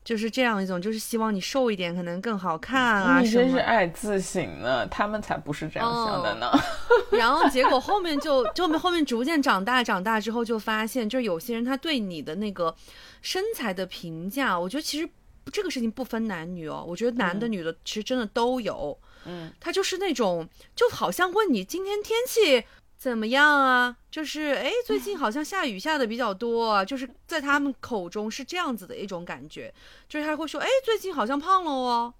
[0.09, 3.42] 就是这样一种，就是希望你瘦一点，可能更好看啊你什么。
[3.42, 6.51] 真是爱自省呢，他们才不是这样想的呢。
[7.12, 12.75] 然后结果后面就就后面逐渐长大，长大之后就发现，就有些人他对你的那个
[13.21, 15.07] 身材的评价，我觉得其实
[15.53, 18.99] 这个事情不分男女哦，我觉得男的女的其实真的都有。
[19.27, 22.64] 嗯，他就是那种就好像问你今天天气
[22.99, 23.97] 怎么样啊？
[24.11, 29.73] 就是哎，最近好像下雨下的比较多啊，就是在他们口中是这样子的一种感觉，
[30.09, 32.13] 就是他会说，哎，最近好像胖了哦。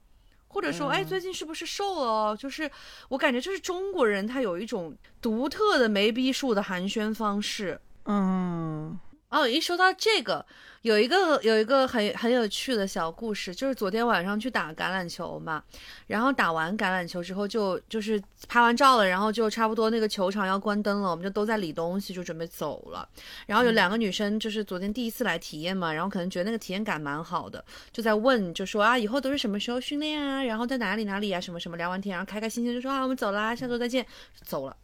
[0.51, 2.37] 或者说，哎，最近是不是瘦了哦？
[2.39, 2.71] 就是
[3.11, 7.79] 我感觉，就是中国人他有一种独特的没逼数的寒暄方式。
[8.07, 8.99] 嗯，
[9.31, 10.45] 哦，一说到这个，
[10.81, 15.63] 有一个有一个很很有趣的小故事，就是昨天晚上去打橄榄球嘛，
[16.07, 23.07] 然后打完橄榄球之后就就是拍完照了，然后就差不多那个球场要关灯了，我们就都在理东西，就准备走了。
[23.47, 27.63] 然后有两个女生就是昨天第一次来体验嘛，然后可能觉得那个体验感蛮好的，
[27.93, 34.07] 就在问，就说啊以后都是什么时候训练啊，然后在哪里哪里啊，什么什么聊完天，然后开开心心就说啊我们走啦，下周再见，
[34.43, 34.75] 走了，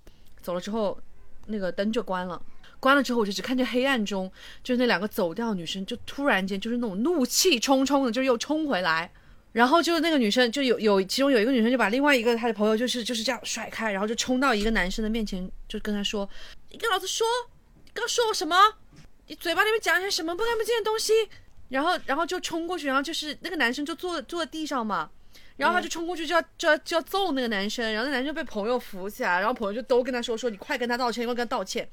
[0.42, 1.00] 走了之后
[1.46, 2.38] 那个灯就关了。
[2.84, 4.30] 关了之后，我就只看见黑暗中，
[4.62, 9.10] 就是那两个走掉的女生，就突然间就是那种怒气冲冲的，就又冲回来，
[9.52, 16.28] 然后就那个女生就有有其中有一个女生就把另外一个她的朋友就是就是这样甩开，然后就冲到一个男生的面前，就跟他说
[16.70, 17.26] ：“你跟老子说，
[17.86, 18.54] 你刚说我什么？
[19.28, 21.14] 你嘴巴里面讲一些什么不干不净的东西？”
[21.70, 25.08] 然后然后就冲过去，然后就是那个男生就坐坐在地上嘛。
[25.56, 31.88] 然后他就冲过去就要就要就要揍那个男生，然后那男生被朋友扶起来，然后朋友就都跟他说说你快跟他道歉，快跟他道歉。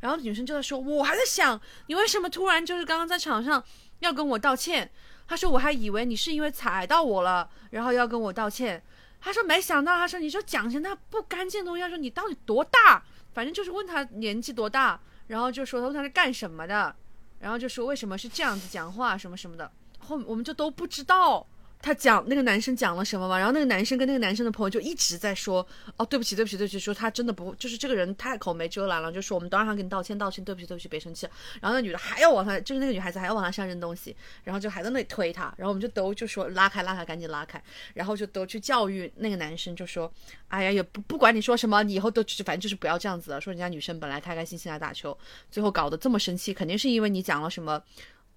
[0.00, 3.62] 然后女生就在说，我还在想你为什么突然就是刚刚在场上
[4.00, 4.90] 要跟我道歉。
[5.26, 8.82] 他说我还以为你是因为踩到我了，然后要跟我道歉。
[9.20, 13.02] 他说没想到，他说你说讲些那不干净的东西，他说你到底多大？
[13.32, 16.94] 反正就是问他年纪多大，然后就说他问他是干什么的，
[17.40, 19.72] 然后就说为什么是这样子讲话什么什么的。
[19.98, 21.46] 后我们就都不知道。
[21.84, 23.36] 他讲那个男生讲了什么嘛？
[23.36, 25.64] 然后那个男生跟那个男生的朋友就一直在说，
[25.98, 31.28] 哦，对不起，对不起，对不起，说他真的不，就是这个人太口没遮拦了，就说我们都让他给你道歉，道歉，对不起，对不起，别生气。
[31.60, 40.10] 然后那女的还要往他，就是那个女孩子还要往他身上扔东西，然后就还在那里推他，然后我们就都就说拉开，拉开，赶紧拉开，然后就都去教育那个男生，就说，
[40.48, 43.38] 哎呀，也不不管你说什么，你以后都反正就是不要这样子了。
[43.38, 45.14] 说人家女生本来开开心心来打球，
[45.50, 47.82] 最后搞得这么生气，肯定是因为你讲了什么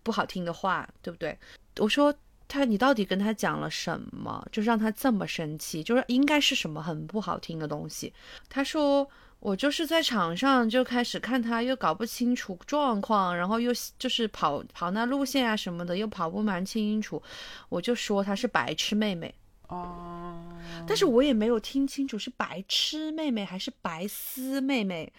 [0.03, 1.37] 不好听的话，对不对？
[1.77, 2.13] 我说。
[2.47, 5.83] 他，你到底跟他讲了什么，就让他这么生气？
[5.83, 8.13] 就是应该是什么很不好听的东西。
[8.49, 9.07] 他说
[9.39, 17.21] 我就是在场上就开始看他，又搞不清楚状况，然后又就是跑跑那路线啊什么的，又跑不蛮清楚。
[17.69, 19.33] 我就说他是白痴妹妹
[19.67, 20.41] 哦，
[20.87, 25.11] 但是我也没有听清楚是白痴妹妹还是白丝妹妹，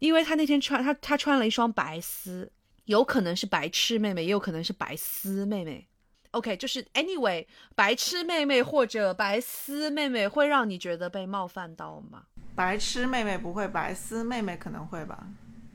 [0.00, 2.50] 因为她那天穿她她穿了一双白丝，
[2.86, 5.86] 有可能是白痴妹妹，也有可能是白丝妹妹。
[6.34, 12.24] OK，就是 Anyway，白痴妹妹或者白丝妹妹会让你觉得被冒犯到吗？
[12.54, 15.26] 白痴妹妹不会，白丝妹妹可能会吧。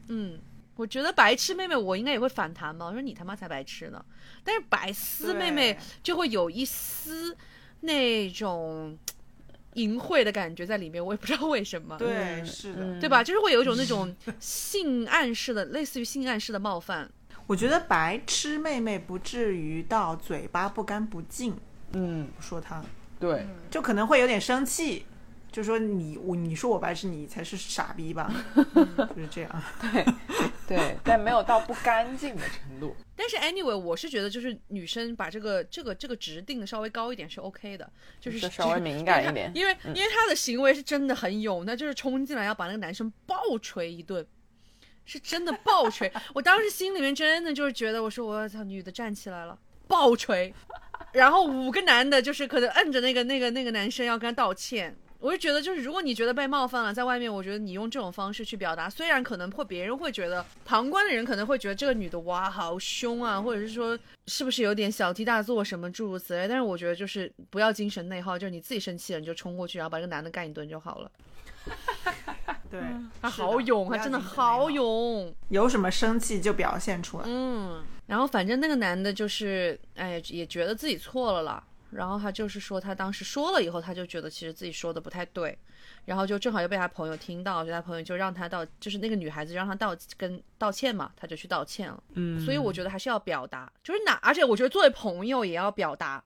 [0.07, 0.39] 嗯，
[0.75, 2.85] 我觉得白痴妹妹我应该也会反弹吧。
[2.85, 4.03] 我说你他妈才白痴呢。
[4.43, 7.35] 但是白丝妹妹就会有一丝
[7.81, 8.97] 那种
[9.75, 11.97] 淫秽的感觉在里面，我也不知道为什么。
[11.97, 13.23] 对，是的，对吧？
[13.23, 17.09] 就是会有一种那种 性暗示的，类似于性暗示的冒犯。
[17.49, 21.57] 我觉得白痴妹妹不至于到嘴巴不干不净，
[21.93, 22.79] 嗯，说她，
[23.19, 25.03] 对，就可能会有点生气，
[25.51, 30.05] 就说你我你说我白痴，你才是傻逼吧，就是这样，对
[30.67, 32.95] 对，但没有到不干净的程度。
[33.15, 44.23] 但是 anyway，我是觉得就是女生把这个这个这个值定的稍微高一点是 OK 的，就是稍微敏感一点，因为因为她的行为是真的很勇，那就是冲进来要把那个男生暴锤一顿。
[45.09, 50.53] 是真的暴锤，我当时心里面真的就是觉得，我说我操，女的站起来了，暴锤，
[51.13, 71.11] 然后五个男的，就是可能摁着那个那个那个男生要跟他道歉，我就觉得，就是如果你觉得被冒犯了，在外面，我觉得你用这种方式去表达，虽然可能会别人会觉得，旁观的人可能会觉得这个女的哇好凶啊，或者是说是不是有点小题大做什么诸如此类，但是我觉得就是不要精神内耗，就是你自己生气了你就冲过去，然后把这个男的干一顿就好了。
[72.69, 72.79] 对，
[73.21, 77.23] 他好勇，他真的好勇，有什么生气就表现出来。
[77.27, 81.63] 嗯，然后反正那个男的就是，哎，也觉得自己错了啦。
[81.91, 85.57] 然后他就是说，他当时说了以后，他就觉得其实自己说的不太对，
[86.05, 92.03] 然后就正好又被他朋友听到，就他朋友就让他道，就是那个女孩子让他道跟道歉嘛，他就去道歉了。
[92.13, 96.23] 嗯，所以我觉得还是要表达，就是哪，而且我觉得作为朋友也要表达。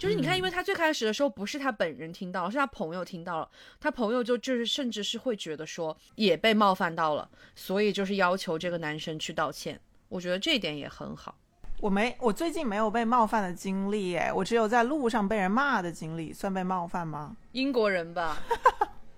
[0.00, 9.78] 就是你看，因为他最开始的时候不是他本人听到，是他朋友听到了，他朋友就就是甚至是会觉得说也被冒犯到了，所以就是要求这个男生去道歉。
[10.08, 11.36] 我觉得这一点也很好。
[11.80, 17.36] 我没，我最近没有被冒犯的经历，哎，我只有在路上被人骂的经历，算被冒犯吗？
[17.52, 18.38] 英国人吧，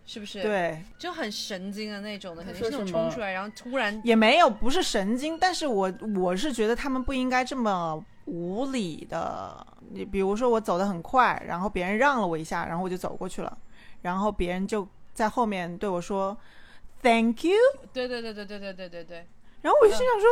[0.05, 0.43] 是不是？
[0.43, 9.67] 对，就很神经的那种的，肯定是那种冲出来，然后突然也没有，不是神经，但是我我是觉得他们不应该这么无理的。
[9.95, 13.59] 你比如说我走得很快，然后别人让了我一下，然后我就走过去了，
[14.01, 16.37] 然后别人就在后面对我说
[17.03, 17.55] “Thank you”。
[17.93, 19.27] 对对对对对对对对对。
[19.61, 20.29] 然后我就心想说，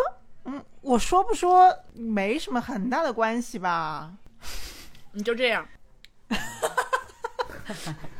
[0.46, 4.12] 嗯，我说不说没什么很大的关系吧？
[5.12, 5.66] 你就这样。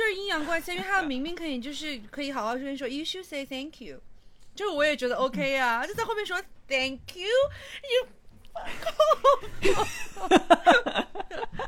[0.00, 4.00] 他就是阴阳怪气，因为他 明明可以就是可以好好跟你说 “You should say thank you”，
[4.54, 8.08] 就是我也觉得 OK 啊，就在后面说 “Thank you”，you。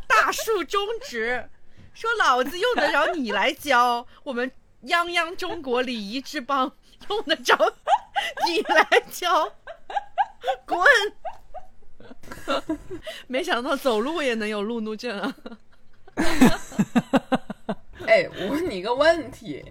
[0.08, 1.48] 大树中指，
[1.94, 4.06] 说老子用得着你来教？
[4.24, 4.50] 我们
[4.84, 6.72] 泱泱中国礼仪之邦，
[7.08, 7.54] 用得着
[8.48, 9.52] 你来教？
[10.66, 10.80] 滚！
[13.28, 15.36] 没想到走路也能有路怒症啊！
[18.08, 19.64] 哎，我问你一个问题，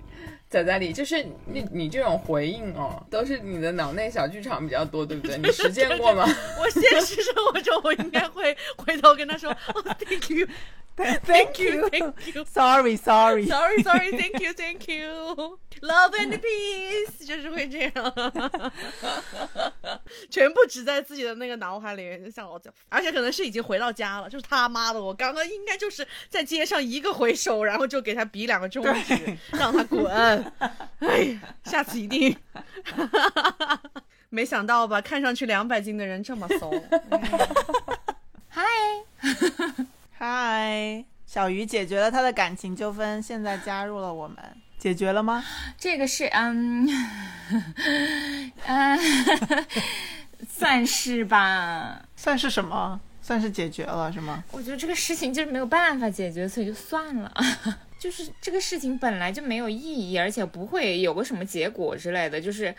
[0.50, 5.38] 仔仔里，就是你你这种回应哦，都是你的脑内小剧场比较多，对不对？
[5.38, 6.26] 你实践过吗？
[6.60, 10.48] 我现实生活中我应该会回头跟他说，哦，thank you。
[11.26, 12.45] Thank you, thank you.
[12.45, 13.47] Sorry, sorry.
[13.47, 15.58] Sorry, sorry, thank you, thank you.
[15.82, 17.91] Love and peace，就是会这样，
[20.30, 30.06] 全部只在自己的那个脑海里面，就像我讲，而且可能是已经回到家了，就是他妈的，我刚刚应该就是在街上一个回手，然后就给他比两个中指，让他滚。
[30.99, 32.38] 哎呀，下次一定。
[34.30, 36.72] 没想到吧，看上去两百斤的人这么怂。
[38.47, 38.64] 嗨，
[40.24, 44.38] 嗨，小鱼解决了他的感情纠纷，现在加入了我们，
[44.78, 45.44] 解决了吗？
[45.80, 46.88] 这个是嗯
[48.68, 49.00] 嗯，
[50.48, 52.06] 算是吧。
[52.16, 53.02] 算是什么？
[53.24, 54.44] 算是解决了是吗？
[54.52, 57.34] 我觉得这个事情就是没有办法解决，所以就算了。
[57.98, 62.40] 就是这个事情本来就没有意义，而且不会有个什么结果之类的。
[62.40, 62.76] 就是，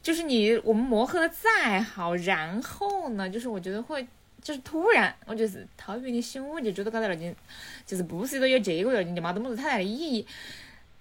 [0.00, 4.06] 就是你我们磨合的再好，然后呢，就是我觉得会，
[4.44, 7.34] 就是突然，我就是逃避你胸，我就觉得搞到了件，
[7.86, 10.26] 就是不是一个有这个事情就没得么子太大的意义。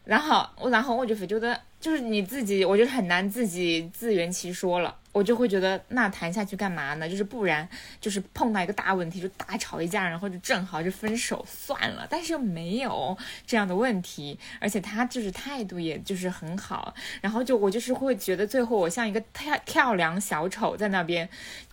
[0.05, 4.97] 然后我，然后我就会觉得，就是你自己，我觉得很难自己自圆其说了。
[5.13, 7.07] 我就会觉得，那谈下去干嘛呢？
[7.07, 7.65] 就是不然，
[8.01, 12.05] 就是碰到一个大问题就大吵一架，然后就正好就分手算了。
[12.09, 16.93] 但是又没有这样的问题，而且他就是态度也就是很好。
[17.21, 21.29] 然后就我就是会觉得，最后我像一个跳跳梁小丑在那边。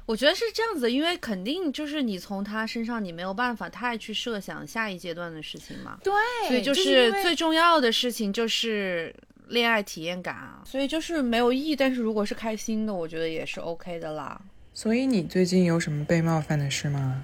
[0.07, 5.97] 我觉得是这样子，因为肯定就是你从他身上，你没有办法太去设想下一阶段的事情嘛。
[6.03, 6.13] 对，
[6.49, 9.15] 所以就是最重要的事情就是
[9.51, 10.63] 恋爱体验感啊。
[10.65, 14.41] 所以就是没有意义，但是如果是开心的，我觉得也是 OK 的啦。
[14.73, 17.23] 所以你最近有什么被冒犯的事吗？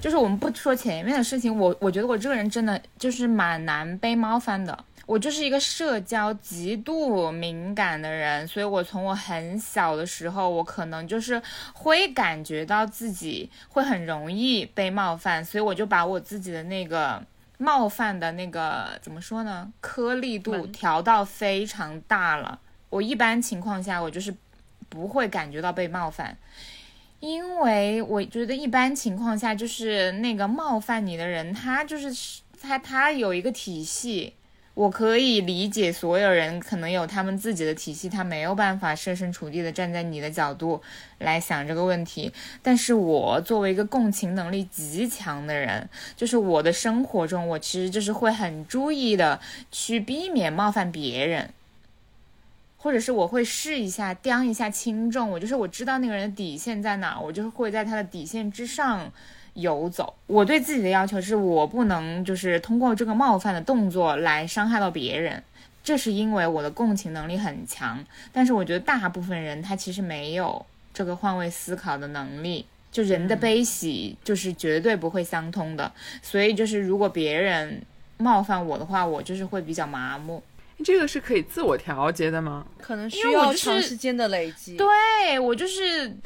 [0.00, 4.84] 就是我们不说前面的事情，我我觉得我这个人真的就是蛮难被冒犯的。
[5.04, 11.40] 我就是一个社交极度敏感的人，所以我从我很小的时候，我可能就是
[11.74, 17.22] 会感觉到自己会很容易被冒犯，所以我就把我自己的那个
[17.62, 22.58] 冒犯的那个怎么说呢，颗粒度调到非常大了。
[22.90, 24.34] 我一般情况下，我就是
[24.88, 26.36] 不会感觉到被冒犯。
[27.20, 34.34] 因为我觉得一般情况下，就是那个冒犯你的人，他就是他他有一个体系。
[34.74, 40.80] 我可以理解所有人可能有他们自己的体系，他没有办法设身处地的站在你的角度
[41.18, 42.32] 来想这个问题。
[42.62, 49.38] 但是我作为一个共情能力极强的人，就是我的生活中，我其实就是会很注意的
[49.70, 51.50] 去避免冒犯别人，
[52.78, 55.30] 或者是我会试一下掂一下轻重。
[55.30, 59.12] 我就是我知道那个人的底线在哪，我就是会在他的底线之上。
[59.54, 65.42] 游走，我对自己的要求是我不能就是通过这个冒犯的动作来伤害到别人，
[65.84, 68.04] 这是因为我的共情能力很强。
[68.32, 75.92] 但是我觉得大部分人他其实没有这个换位思考的能力，就人的悲喜就是绝对不会相通的。
[76.22, 77.82] 所以就是如果别人
[78.16, 80.42] 冒犯我的话，我就是会比较麻木。
[80.84, 82.66] 这个是可以自我调节的吗？
[82.78, 84.76] 可能需要长时间的累积。
[84.76, 86.16] 对我就是，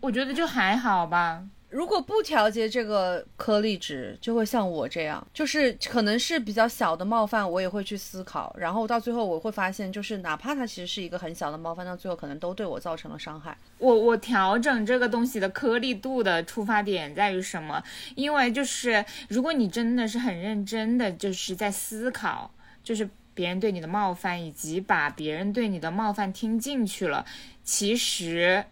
[0.00, 1.40] 我觉得就还好吧。
[1.68, 13.56] 如果不调节这个颗粒值，就会像我这样，就是可能是比较小的冒犯，我也会去思考，然后到最后我会发现，就是哪怕它其实是一个很小的冒犯，到最后可能都对我造成了伤害。
[13.78, 17.82] 我我调整这个东西的颗粒度的出发点在于什么？
[18.14, 22.50] 因为就是如果你真的是很认真的，就是在思考，
[22.84, 27.26] 就是别人对你的冒犯，以及把别人对你的冒犯听进去了，
[27.64, 28.64] 其实。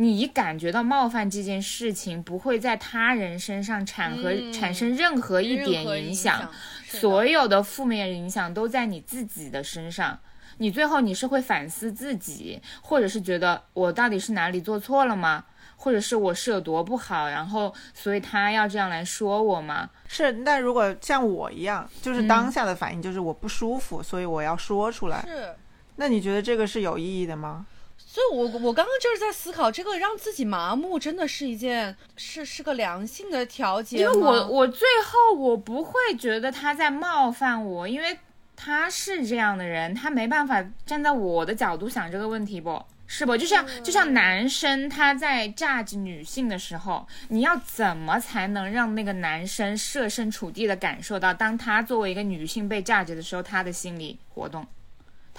[0.00, 6.50] 你感觉到冒犯这件事情不会在他人身上产和、嗯产生任何一点影影响，
[6.86, 10.18] 所有的负面影响都在你自己的身上。
[10.56, 15.44] 你最后你是会反思自己，或者是觉得我到底是哪里做错了吗？
[15.76, 19.90] 或者是我是有多不好，然后所以他要这样来说我吗？
[20.08, 25.22] 是，但如果像我一样，就是当下的反应就是我不舒服，所以我要说出来。
[25.26, 25.54] 是。
[25.96, 27.66] 那你觉得这个是有意义的吗？
[28.12, 33.98] 所以我，我刚刚就是在思考，这个让自己麻木，真的是一件是是个良性的调节？
[33.98, 38.18] 因为我我最后我不会觉得他在冒犯我，因为
[38.56, 42.84] 他是这样的人，他没办法站在我的角度想这个问题不。
[43.06, 43.36] 是不？
[43.36, 54.66] 就像就像男生他在 judge 女性的时候，你要怎么才能让那个男生设身处地的感受到，当他作为一个女性被 judge 的时候，他的心理活动？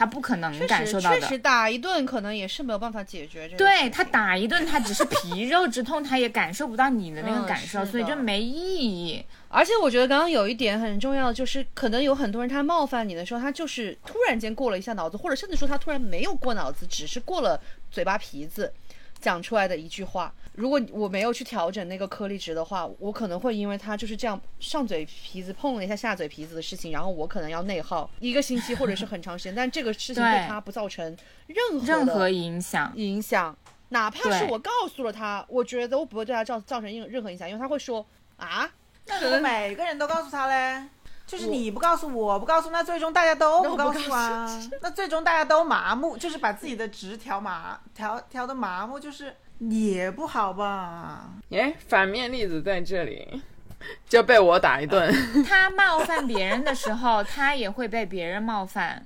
[0.02, 1.20] 他不可能感受到的。
[1.20, 3.88] 确实打一顿可能也是没有办法解决这个对。
[3.92, 9.24] 他打一顿，他只是 皮肉之痛，他也感受不到你的那个嗯感受，所以就没意义。
[9.48, 18.74] 而且我觉得刚刚有一点很重要的，就是可能有很多人他冒犯你的时候，他就是突然间过了一下脑子，或者甚至说他突然没有过脑子，只是过了嘴巴皮子
[19.20, 20.34] 讲出来的一句话。
[20.54, 31.06] 如果我没有去调整那个颗粒值的话，我可能会因为他就是这样上嘴皮子碰了一下下嘴皮子的事情，然后我可能要内耗一个星期或者是很长时间，但这个事情对对他不造成
[31.48, 33.56] 任何任何影响，影响，
[33.90, 38.06] 哪怕是我告诉了他，我觉得我不会对他造造成任任何影响，因为他会说
[38.38, 38.70] 啊，
[39.08, 40.88] 那如果每个人都告诉他嘞？
[41.28, 44.70] 就是你不告诉我不告诉，那最终大家都不告诉啊。
[44.82, 49.34] 那最终大家都麻木，就是把自己的值调麻调调的麻木，就是
[49.70, 51.30] 也不好吧？
[51.52, 53.42] 哎，反面例子在这里，
[54.10, 55.14] 就被我打一顿。
[55.48, 59.06] 他冒犯别人的时候，他也会被别人冒犯。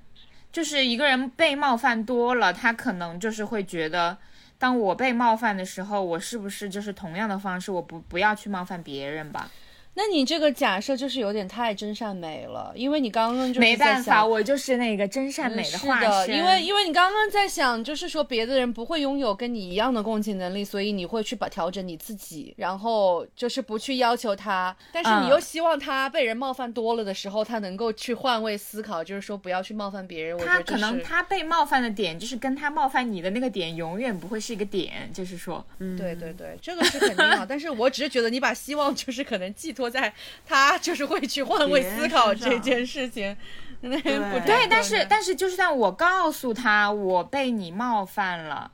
[0.54, 4.18] 就是一个人被冒犯多了，他可能就是会觉得，
[4.58, 9.52] 当我被冒犯的时候，我是不是就是同样的方式，我不不要去冒犯别人吧？
[9.98, 16.38] 那你这个假设就是有点太真善美了，因为你刚刚就是没办法，我就是那个真善美嗯是化的，身。
[16.38, 30.38] 因为因为你刚刚在想，就是说别的人不会拥有跟你一样的共情能力，所以你会去把调整你自己，然后就是不去要求他，但是你嗯又希望他被人冒犯多了的时候，他能够去换位思考，就是说不要去冒犯别人。
[30.38, 35.66] 他得可能他被冒犯的点，就是跟他冒犯你的那个点永远不会是一个点，就是说，
[35.98, 37.46] 对对对，这个是肯定啊。
[37.48, 40.14] 但是我只是觉得你把希望就是可能寄托在
[40.46, 43.36] 他就是会去换位思考这件事情，
[43.82, 48.72] 那不对对，但是但是就算我告诉他我被你冒犯了，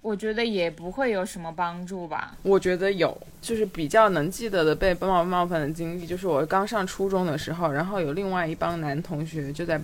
[0.00, 2.36] 我觉得也不会有什么帮助吧。
[2.42, 9.80] 我觉得有，就是比较能记得的被冒冒犯的经历，就是我刚上初中的时候，然后有另外一帮男同学就在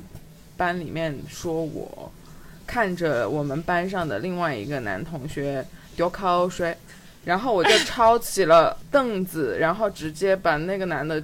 [0.57, 2.13] 班里面说我，
[2.67, 5.65] 看着我们班上的另外一个男同学
[5.97, 6.77] 丢口水，
[7.25, 11.23] 然后我就抄起了凳子，然后直接把那个男的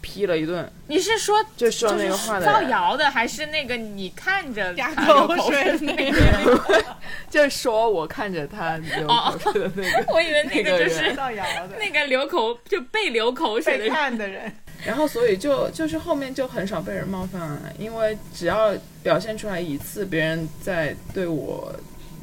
[0.00, 6.84] 劈了一顿，你是说就说那个话的造，谣的，还是那个你看着口水水那个。
[7.28, 10.04] 就说我看着他流口水的那个。
[10.12, 13.88] 我以为那那个就是造谣的那个流口就被流口水的。
[13.88, 14.50] 看的人，
[14.84, 18.72] 然后所以就就是后面就很少被人冒犯了，因为只要
[19.02, 21.72] 表现出来一次，别人在对我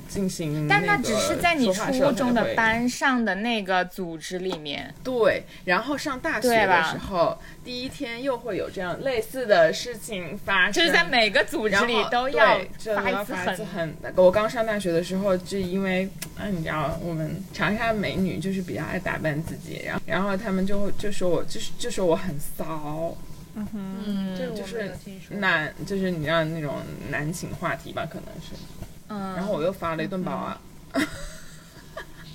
[0.08, 13.95] 进行但那只是在你初中的班上的那个组织里面，对，然后上大学的时候，第一天又会有这样类似的事情发生，就是在每个组织里都要发一次要发一次狠。
[14.16, 23.16] 我刚上大学的时候，就因为啊，你知道我们长沙美女就是比较爱打扮自己，然后然后他们就会就说我就是就说我很骚，
[23.55, 24.91] 嗯，这个我就是。
[25.30, 26.76] 男就是你知道那种
[27.10, 28.55] 男情话题吧，可能是。
[29.10, 30.62] 嗯，然后我又发了一顿饱啊，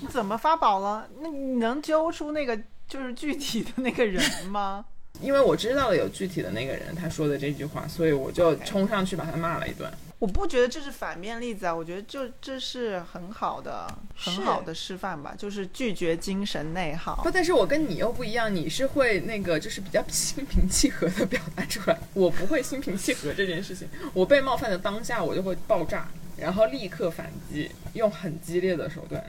[0.01, 1.07] 你怎么发饱了？
[1.21, 2.57] 那你能揪出那个
[2.87, 4.85] 就是具体的那个人吗？
[5.21, 9.91] 因为我知道了有具体的那个人他说的这句话，所以我就冲上去把他骂了一顿。
[10.17, 17.29] 我不觉得这是反面例子啊，我觉得就这是很好的、很好的示范吧，就是拒绝精神内耗不，。
[17.29, 23.87] 但是我跟你又不一样，你是会那个就是比较心平气和的表达出来，我不会心平气和这件事情。
[24.13, 26.07] 我被冒犯的当下，我就会爆炸，
[26.43, 29.23] 然后立刻反击，用很激烈的手段。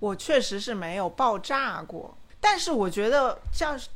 [0.00, 3.88] 我确实是没有爆炸过，但是我觉得像是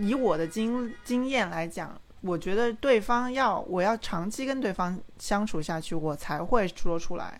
[0.00, 7.38] 以我的经经验来讲，我觉得对方要我要长期跟对方相处下去，我才会说出来。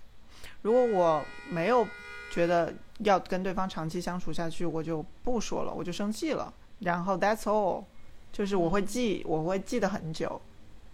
[0.60, 1.88] 如果我没有
[2.30, 6.52] 觉得要跟对方长期相处下去，我就不说了，我就生气了。
[6.80, 7.82] 然后 that's all，
[8.30, 10.38] 就是我会记，我会记得很久，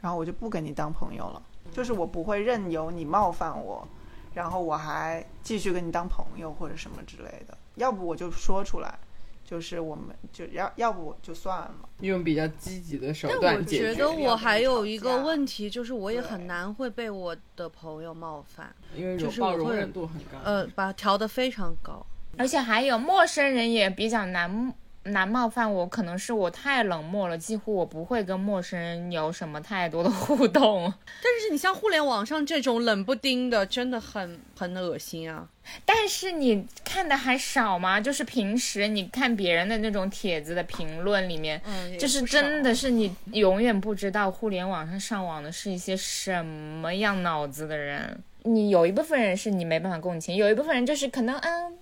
[0.01, 1.43] 然后我就不跟你当朋友了。
[1.73, 3.87] 就是我不会任由你冒犯我，
[4.35, 7.57] 然后我还继续跟你当朋友或者什么之类的。
[7.77, 8.99] 要不我就说出来，
[9.45, 11.75] 就是我们就要要不我就算了。
[12.01, 13.95] 用比较积极的手段解决。
[13.99, 20.39] 但我觉得我还有一个问题，就是我也很难会被我的朋友冒犯，因为就是容忍度很高。
[20.45, 22.05] 呃，把调的非常高。
[22.39, 24.73] 而且还有陌生人也比较难
[25.05, 30.93] 难冒犯我，可能是我太冷漠了，几乎我不会跟陌生人有什么太多的 互动。
[31.23, 35.49] 但是你像互联网上这种冷不丁的，真的很很恶心啊！
[35.85, 38.01] 但是你看的还少吗？
[38.01, 48.23] 就是平时你看别人的那种帖子的评论里面，嗯，就是真的是你永远不知道互联网上上网的是一些什么样脑子的人。
[48.43, 51.79] 你有一部分人是你没办法共情，有一部分人就是可能嗯，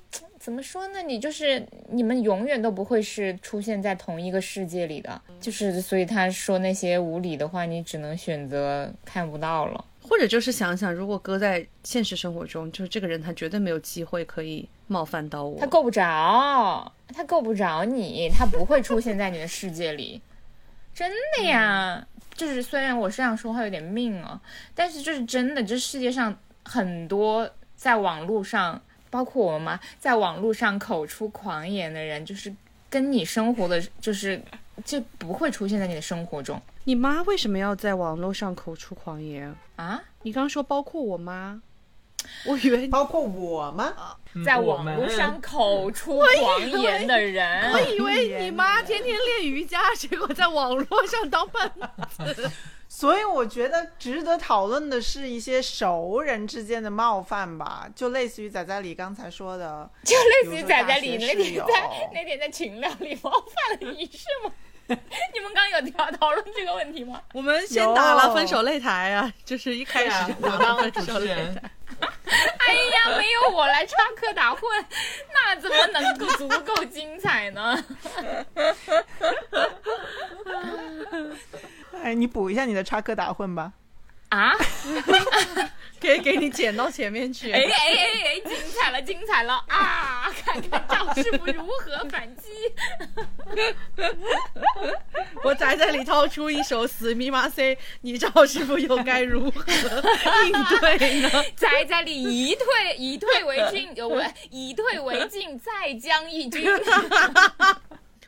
[0.48, 1.02] 怎么说呢？
[1.02, 9.84] 你就是你们永远都不会是出现在同一个世界里的，就是所以他说那些无理的话，你只能选择看不到了。
[10.00, 15.60] 或者就是想想，如果搁在现实生活中，就是这个人他绝对没有机会可以冒犯到我。
[15.60, 20.18] 他够不着，他够不着你，他不会出现在你的世界里，
[20.94, 22.06] 真的呀。
[22.34, 24.40] 就是虽然我这样说话有点命哦，
[24.74, 26.34] 但是就是真的，这世界上
[26.64, 28.80] 很多在网络上，
[29.10, 32.52] 包括我妈，在网络上口出狂言的人，就是
[32.90, 34.40] 跟你生活的，就是
[34.84, 39.54] 就不会出现在你的生活中你妈为什么要在网络上口出狂言？
[39.76, 40.00] 啊。
[40.22, 41.60] 你刚刚说包括我妈，
[42.44, 43.94] 我以为包括我吗？
[44.44, 51.72] 在网络上口出狂言的人，我以为你妈天天练瑜伽，结果在网络上当伴
[52.08, 52.50] 子。
[52.90, 64.52] 所以我觉得值得讨论的是一些熟人之间的冒犯吧，就类似于仔仔李刚才说的，就类似于仔仔李那天在那天在群聊里冒犯了你是吗？
[64.88, 67.20] 你们刚刚有讨讨论这个问题吗？
[67.34, 71.62] 我们先打了分手擂台啊，就是一开始，就我打了当分手擂主持人。，
[72.00, 74.62] 哎呀，没有我来插科打诨，
[75.34, 77.84] 那怎么能够足够精彩呢？
[82.02, 83.72] 哎，你补一下你的插科打诨吧。
[84.30, 84.52] 啊？
[86.00, 87.50] 可以给你剪到前面去。
[87.50, 90.30] 哎哎哎哎，精彩了，精彩了啊！
[90.44, 92.48] 看看赵师傅如何反击。
[95.42, 99.64] 我宅在里掏出一首《死密码 C》，你赵师傅又该如何
[100.46, 101.30] 应对呢？
[101.56, 106.64] 在在里以退以退为进，呃，我以退为进，再将一军。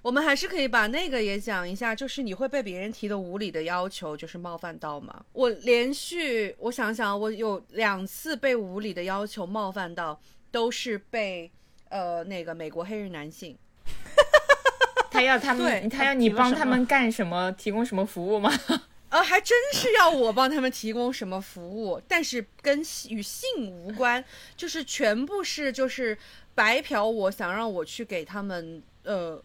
[0.03, 5.24] 我们还是可以把那个也讲一下，就是你会被别人提的无理的要求，就是冒犯到吗？
[5.32, 10.18] 我连续，我想想，我有两次被无理的要求冒犯到，
[10.51, 11.51] 都是被
[11.88, 13.57] 呃那个美国黑人男性。
[15.11, 17.53] 他要他们，对他要你帮他们干什么？
[17.53, 18.51] 提供什么服务吗？
[19.11, 22.78] 呃，还真是要我帮他们提供什么服务，但是跟
[23.09, 24.24] 与性无关，
[24.57, 26.16] 就是全部是就是
[26.55, 29.42] 白嫖我，想让我去给他们呃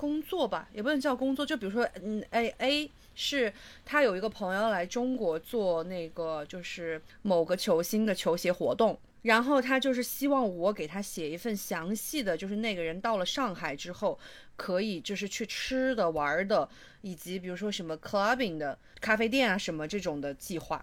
[0.00, 3.52] 工作吧，也不能叫工作，就比如说嗯 A A 是
[3.84, 8.98] 他有一个朋友来中国做那个就是某个球星的球鞋活动。
[9.22, 14.18] 然后他就是希望我给他写一份详细的，就是那个人到了上海之后，
[14.56, 16.66] 可以就是去吃的、玩的，
[17.02, 20.82] 以及比如说什么 clubbing 的咖啡店啊什么这种的计划。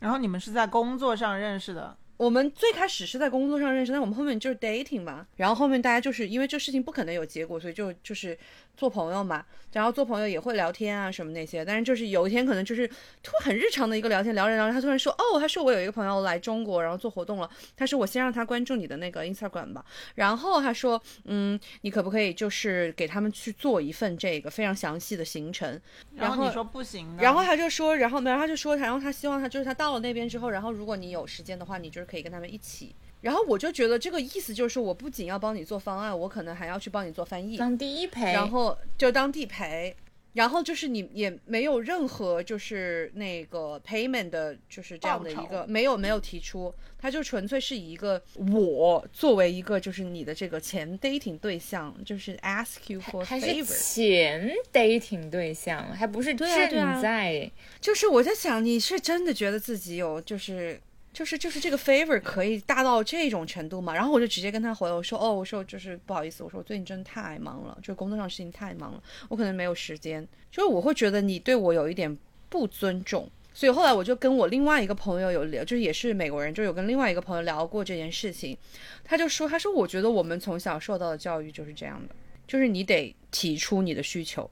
[0.00, 8.38] 然后你们是在工作上认识的，我们最开始是在工作上认识，但我们后面就是 dating 嘛，然后后面大家就是因为这事情不可能有结果，所以就就是
[8.76, 12.86] 做朋友嘛，然后做朋友也会聊天啊什么那些，但是就是有一天可能就是
[13.22, 19.84] 突然很日常的一个聊天，聊着聊着他突然说，哦，他说我有一个朋友来中国，然后做活动了，他说我先让他关注你的那个 Instagram 吧，
[20.16, 25.80] 然后他说，嗯，你可不可以就是给他们去做一份这个非常详细的行程，
[26.16, 32.94] 然后然后你说不行，然后他就说，然后没有，他就说，然后他希望他就是他到了那边之后，然后如果你有时间的话，你就是可以跟他们一起。
[33.22, 39.96] 然后我就觉得这个意思就是，我不仅要帮你做方案，我可能还要去帮你做翻译，当第一陪，然后就当地陪。
[40.34, 48.18] 然后就是你也没有任何就是那个 payment 的，就是这样的一个没有没有提出，他就纯粹是一个
[48.50, 53.94] 我作为一个就是你的这个前 dating 对象，就是 ask you for 还是 favor。
[53.94, 57.52] 前 dating 对象，还不是对啊对啊正在。
[57.78, 60.80] 就是我在想，你是真的觉得自己有就是
[61.12, 63.94] 就是就是这个 favor 可以大到这种程度吗？
[63.94, 70.26] 然后我就直接跟他回我说，哦，我说就是不好意思，我说我最近真的太忙了，就工作上事情太忙了，我可能没有时间。
[70.50, 72.16] 就是我会觉得你对我有一点
[72.48, 73.28] 不尊重。
[73.54, 78.56] 所以后来我就跟我另外一个朋友有聊，就是也是美国人，就有跟另外一个朋友聊过这件事情。
[79.04, 82.14] 他就说，他说我觉得我们从小受到的教育就是这样的，
[82.46, 84.50] 就是你得提出你的需求，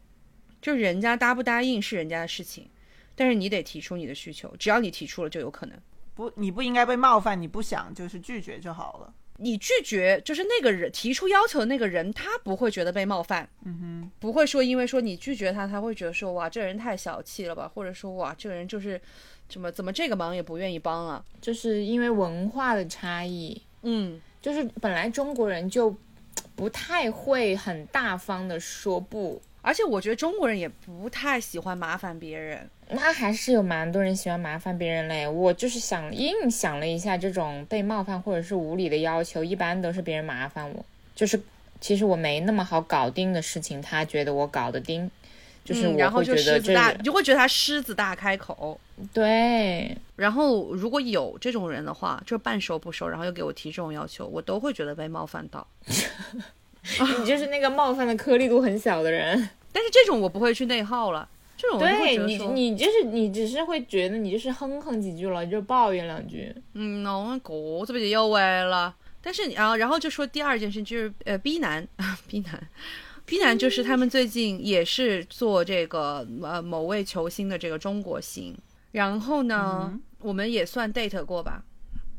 [0.61, 2.69] 就人家答不答应是人家的事情，
[3.15, 5.81] 但是你得提出你的需求，只要你提出了就有可能。
[6.21, 9.15] 不，你不应该被冒犯，你不想就是拒绝就好了。
[9.39, 19.01] 你拒绝，就是那个人提出要求的那个人，他不会觉得被冒犯，嗯哼，不会说因为说你拒绝他，他会觉得说哇这个人太小气了吧，或者说哇这个人就是
[19.49, 25.97] 怎么怎么这个忙也不愿意帮啊，就是因为文化的差异，嗯，就是本来中国人就
[26.55, 35.29] 不太会很大方的说不，而且我觉得中国人也不太喜欢麻烦别人，那还是有蛮多人喜欢麻烦别人嘞。
[35.29, 40.85] 我就是想硬想了一下，这种被冒犯或者是无理的要求，一般都是别人麻烦我，
[41.15, 41.41] 就是
[41.81, 45.11] 其实我没那么好搞定的事情，他觉得我搞得定，
[45.65, 48.81] 就是然后就狮子大，就会觉得他狮子大开口。
[49.13, 55.67] 对，然后如果有这种人的话，就半熟不熟，然后又给我提这种要求，我都会觉得被冒犯到。
[57.19, 59.49] 你就是那个冒犯的颗粒度很小的人。
[59.73, 66.55] 但是这种我不会去内耗了，这种我就会对你你就是你只是会觉得你就是哼哼几句了，就抱怨两句。
[66.75, 68.95] 嗯，那我个子不就又歪了？
[69.23, 71.87] 但是然后然后就说第二件事就是呃 B 男
[72.27, 72.69] B 男
[73.27, 78.57] B 男就是他们最近也是做这个呃某位球星的这个中国行，
[78.91, 81.63] 然后呢、我们也算 date 过吧。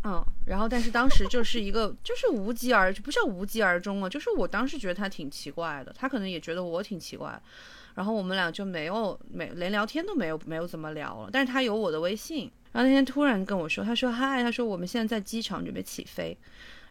[0.04, 7.39] 嗯，然后但是当时就是一个就是无疾而不叫无疾而终了，就是我当时觉得他挺奇怪的，他可能也觉得我挺奇怪，
[7.93, 16.36] 然后我们俩就没有没连聊天都没有没有怎么聊了，但是他有我的微信，然后那天突然跟我说，他说嗨，他说我们现在在机场准备起飞，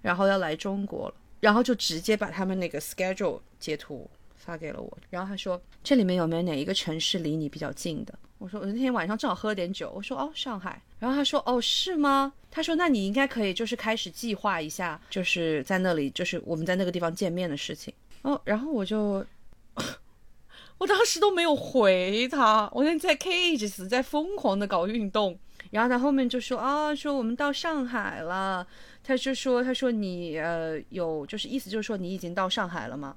[0.02, 4.08] 然后要来中国了，然后就直接把他们那个 schedule 截图
[4.41, 8.18] 发给了我，然后他说这里面有没有哪一个城市离你比较近的？
[8.38, 12.32] 我说我那天晚上正好喝了点酒，我说哦上海，然后他说哦是吗？
[12.51, 17.93] 他说那你应该可以就是开始计划一下，就是在那里就是我们在那个地方见面的事情。
[18.22, 19.24] 哦，然后我就。
[20.78, 25.38] 我当时都没有回他，我那天在 Cages 在疯狂的搞运动，
[25.70, 28.66] 然后他后面就说啊，说我们到上海了，
[29.05, 33.14] 他就说他说你呃有就是意思就是说你已经到上海了吗？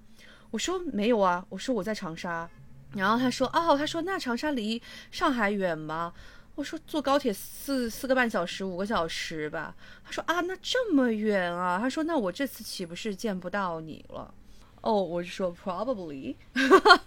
[0.54, 2.48] 我说没有啊，我说我在长沙，
[2.94, 4.80] 然后他说哦，他说那长沙离
[5.10, 6.14] 上海远吗？
[6.54, 9.76] 我说坐高铁四四个半小时五个小时吧。
[10.06, 11.80] 他说啊那这么远啊？
[11.80, 14.32] 他说那我这次岂不是见不到你了？
[14.82, 16.36] 哦，我就说 probably。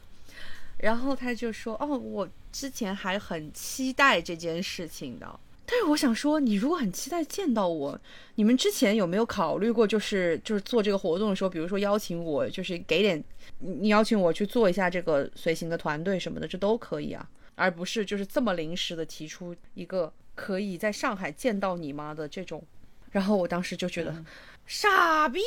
[0.79, 5.41] 然后他就说：“哦，我之前还很期待这件事情的。
[5.67, 8.01] 但是我想说，你如果很期待见到我，
[8.37, 13.23] 你们之前有没有考虑过，就是就是做这个活动的时候，比如说邀请我，就是给点
[13.59, 22.63] 你你邀请我去做一下这个随行的团队什么的，这都可以啊，而不是就是这么临时的提出一个可以在上海见到你吗的这种。
[23.11, 24.25] 然后我当时就觉得。
[24.67, 25.41] 傻逼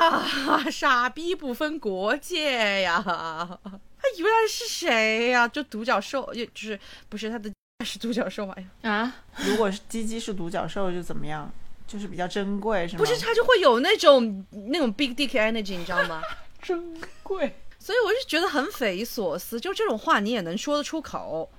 [0.00, 3.00] 呀， 傻逼不分国界呀！
[3.02, 5.46] 他以为他是谁呀？
[5.46, 7.48] 就独角兽，也就是不是他的
[7.82, 8.90] 是独角兽玩意儿？
[8.90, 9.14] 啊，
[9.46, 11.50] 如果是鸡鸡是独角兽就怎么样？
[11.86, 12.98] 就是比较珍贵是吗？
[12.98, 16.22] 不是，他就会有那种那种 big dick energy，你知道吗？
[16.62, 17.56] 珍贵。
[17.78, 21.50] 所以我就觉得很匪夷所思，就这种话你也能说得出口？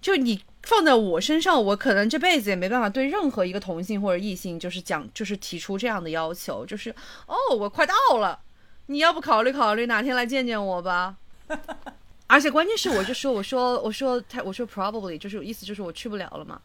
[0.00, 6.90] 就你放在我身上，我可能这辈子也没办法对任何一个同性或者异性，就是讲，就是提出这样的要求，就是
[7.26, 8.40] 哦，我快到了，
[8.86, 11.16] 你要不考虑考虑哪天来见见我吧？
[12.32, 16.58] 而且关键是，我就说，我说，我说他，我说 probably，就是意思就是我去不了了嘛。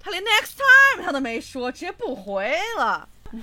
[0.00, 3.08] 他连 next time 他都没说，直接不回了。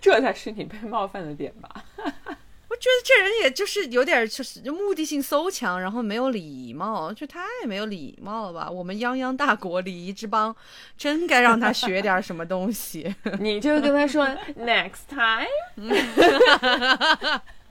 [0.00, 1.84] 这才是你被冒犯的点吧？
[2.66, 8.70] 我觉得这人也就是有点就是目的性馊强，然后没有礼貌，就太没有礼貌了吧？
[8.70, 10.56] 我们泱泱大国礼仪之邦，
[10.96, 13.14] 真该让他学点什么东西。
[13.38, 14.26] 你就跟他说
[14.58, 15.46] next time，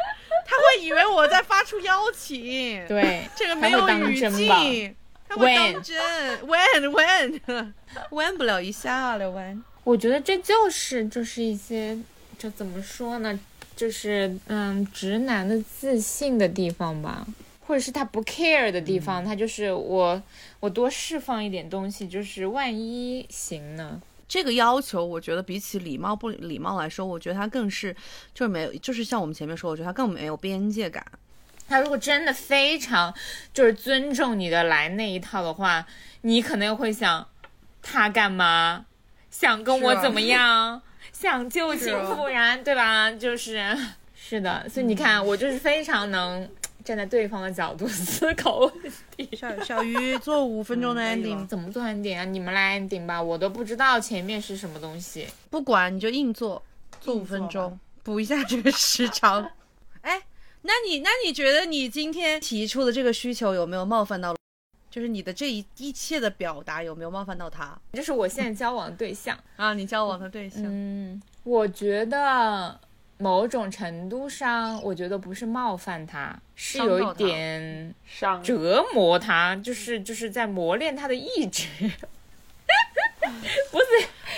[0.45, 4.95] 他会以为我在发出邀请，对， 这个没有语境，
[5.28, 5.97] 他会当真。
[6.41, 7.41] when when
[8.12, 9.62] when 不了一下了 when。
[9.84, 11.97] 我觉得这就是就是一些，
[12.38, 13.38] 就怎么说呢，
[13.76, 17.26] 就是嗯，直男的自信的地方吧，
[17.66, 20.22] 或者是他不 care 的地方，他就是我
[20.60, 24.01] 我多释放一点东西，就是万一行呢？
[24.28, 27.95] 这个要求，我觉得比起礼貌不礼貌来说，我觉得他更是
[28.34, 31.05] 就是没有，就是像我们前面说，我觉得他更没有边界感。
[31.67, 33.13] 他如果真的非常
[33.53, 35.86] 就是尊重你的来那一套的话，
[36.21, 37.28] 你可能会想，
[37.82, 38.86] 他干嘛？
[39.32, 40.82] 想跟我怎么样？
[41.11, 43.11] 想旧情复燃，对吧？
[43.11, 43.76] 就是
[44.15, 46.47] 是的，所以你看，我就是非常能
[46.84, 48.71] 站在对方的角度 思考问
[49.15, 49.29] 题。
[49.36, 52.23] 小小鱼做五分钟的 ending，、了怎么做 ending 啊？
[52.25, 55.27] 你们来 ending 吧，我都不知道前面是什么东西。
[55.49, 56.61] 不管你就硬做，
[56.99, 59.49] 做五分钟，补一下这个时长。
[60.01, 60.21] 哎，
[60.63, 64.36] 那你那你觉得你今天提出的这个需求有没有冒犯到？
[64.89, 69.36] 就是你的这一一切的表达有没有冒犯到他这是我现在交往的对象。
[69.55, 69.73] 啊？
[69.73, 72.79] 你交往的对象，嗯，我觉得
[73.18, 77.93] 某种程度上，我觉得不是冒犯他，是有一点
[78.43, 81.68] 折磨他，就是就是在磨练他的意志。
[83.72, 83.86] 不是，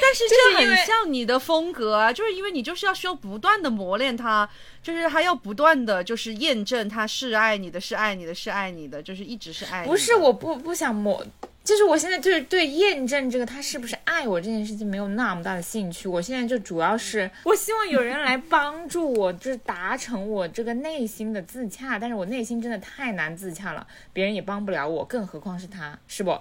[0.02, 4.48] 但是这很像你的风格啊，就是因为你就是要需要不断的磨练他，
[4.82, 9.92] 就是他要不断的就是验证他是爱你的，是爱你的，是爱你的，就是一直是爱你的。
[9.92, 11.26] 不是，我不不想磨，
[11.66, 16.08] 就是我现在就是对验证这个他是不是爱我这件事情没有那么大的兴趣。
[16.08, 21.98] 我现在就主要是我希望有人来帮助我，就是达成我这个内心的自洽。
[21.98, 26.40] 但是我内心真的太难自洽了，别人也帮不了我，更何况是他，是不？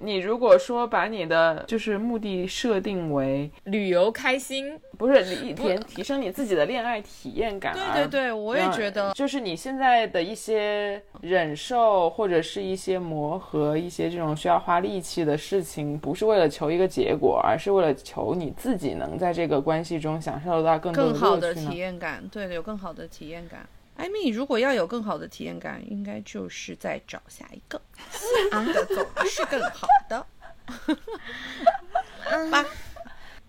[0.00, 23.68] 你如果说把你的就是目的设定为旅游开心，不是你提提升你自己的恋爱体验感，对对对，我也觉得，就是你现在的一些忍受或者是一些磨合，一些这种需要花力气的事情，不是为了求一个结果，而是为了求你自己能在这个关系中享受到更多更好的体验感，对的，有更好的体验感。
[23.98, 27.82] 艾米，如果要有更好的体验感，应该就是再找下一个，
[28.12, 30.24] 新的总是更好的。
[32.48, 32.64] 吧，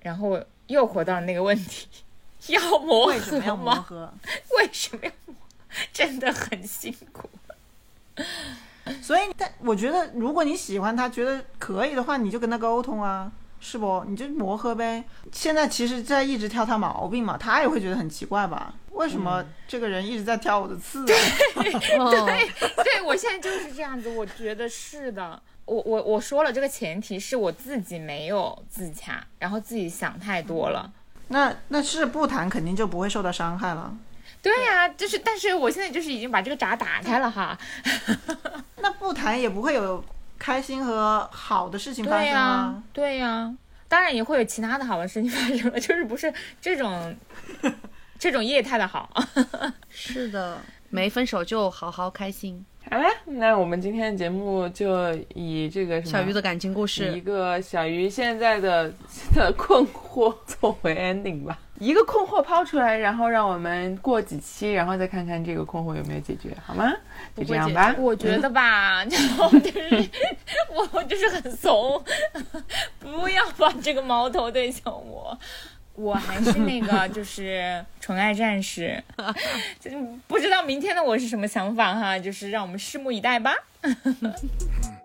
[0.02, 1.88] 然后又回到那个问题，
[2.48, 3.56] 要磨合为什么要？
[3.56, 4.12] 磨合？
[4.58, 5.36] 为什么要磨？
[5.94, 7.30] 真的很辛苦。
[9.04, 14.04] 所以，但我觉得，如果你喜欢他，觉得可以的话，你就跟他沟通啊，是不？
[14.08, 15.04] 你就磨合呗。
[15.32, 18.74] 现在其实在一直挑他毛病嘛，他也会觉得很奇怪吧？
[19.00, 21.06] 为什么这个人一直在挑我的刺？
[21.06, 21.16] 对
[21.56, 25.42] 对对，我现在就是这样子，我觉得是的。
[25.64, 30.92] 我我我说了，这个前提是我自己没有自洽，然后自己想太多了。
[31.30, 33.96] 那那是不谈，肯定就不会受到伤害了。
[34.42, 37.58] 对呀、就是，但是我现在就是已经把这个闸打开了哈。
[38.82, 40.04] 那不谈也不会有
[40.38, 42.84] 开心和好的事情发对呀、生啊。
[42.92, 43.56] 对呀、
[43.88, 47.16] 当然也会有其他的好的事情发生了，就是不是这种
[48.20, 49.10] 这种业态的好。
[49.90, 50.60] 是的，
[50.90, 52.64] 没分手就好好开心。
[52.92, 58.92] 好了，那我们今天的节目就以这个什么小鱼的感情故事一，个小鱼现在的
[59.36, 66.92] 的困惑作为 ending 吧，一个困惑抛出来，然后让我们过几期，然后再看看这个困惑有没有解决，好吗？
[67.38, 67.94] 就这样吧。
[68.00, 70.10] 我觉得吧， 然后就是
[70.74, 72.04] 我我就是很怂，
[73.00, 75.38] 不要把这个矛头对向我。
[76.00, 79.04] 我还是那个，就是纯爱战士，
[79.80, 79.92] 就
[80.28, 83.54] 不知道明天的我是什么想法哈，就是让我们拭目以待吧。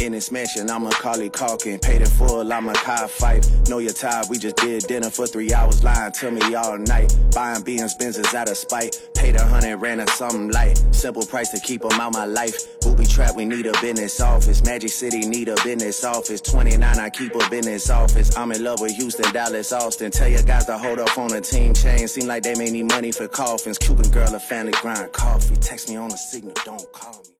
[0.00, 1.80] In this mansion, I'm Macaulay Culkin.
[1.80, 3.50] Paid in full, I'm a car fight.
[3.68, 7.16] Know you're tired, we just did dinner for three hours, lying to me all night.
[7.34, 9.00] Buying BM's Benzes out of spite.
[9.14, 10.76] Paid a hundred, ran a something light.
[10.92, 12.80] Simple price to keep keep 'em out my life.
[12.80, 14.62] Booby trap, we need a business office.
[14.64, 16.40] Magic City need a business office.
[16.40, 18.36] 29, I keep a business office.
[18.36, 20.10] I'm in love with Houston, Dallas, Austin.
[20.10, 22.08] Tell your guys to hold up on the team chain.
[22.08, 23.78] Seem like they may need money for coffins.
[23.78, 25.56] Cuban girl, a family grind coffee.
[25.56, 27.30] Text me on the signal, don't call me.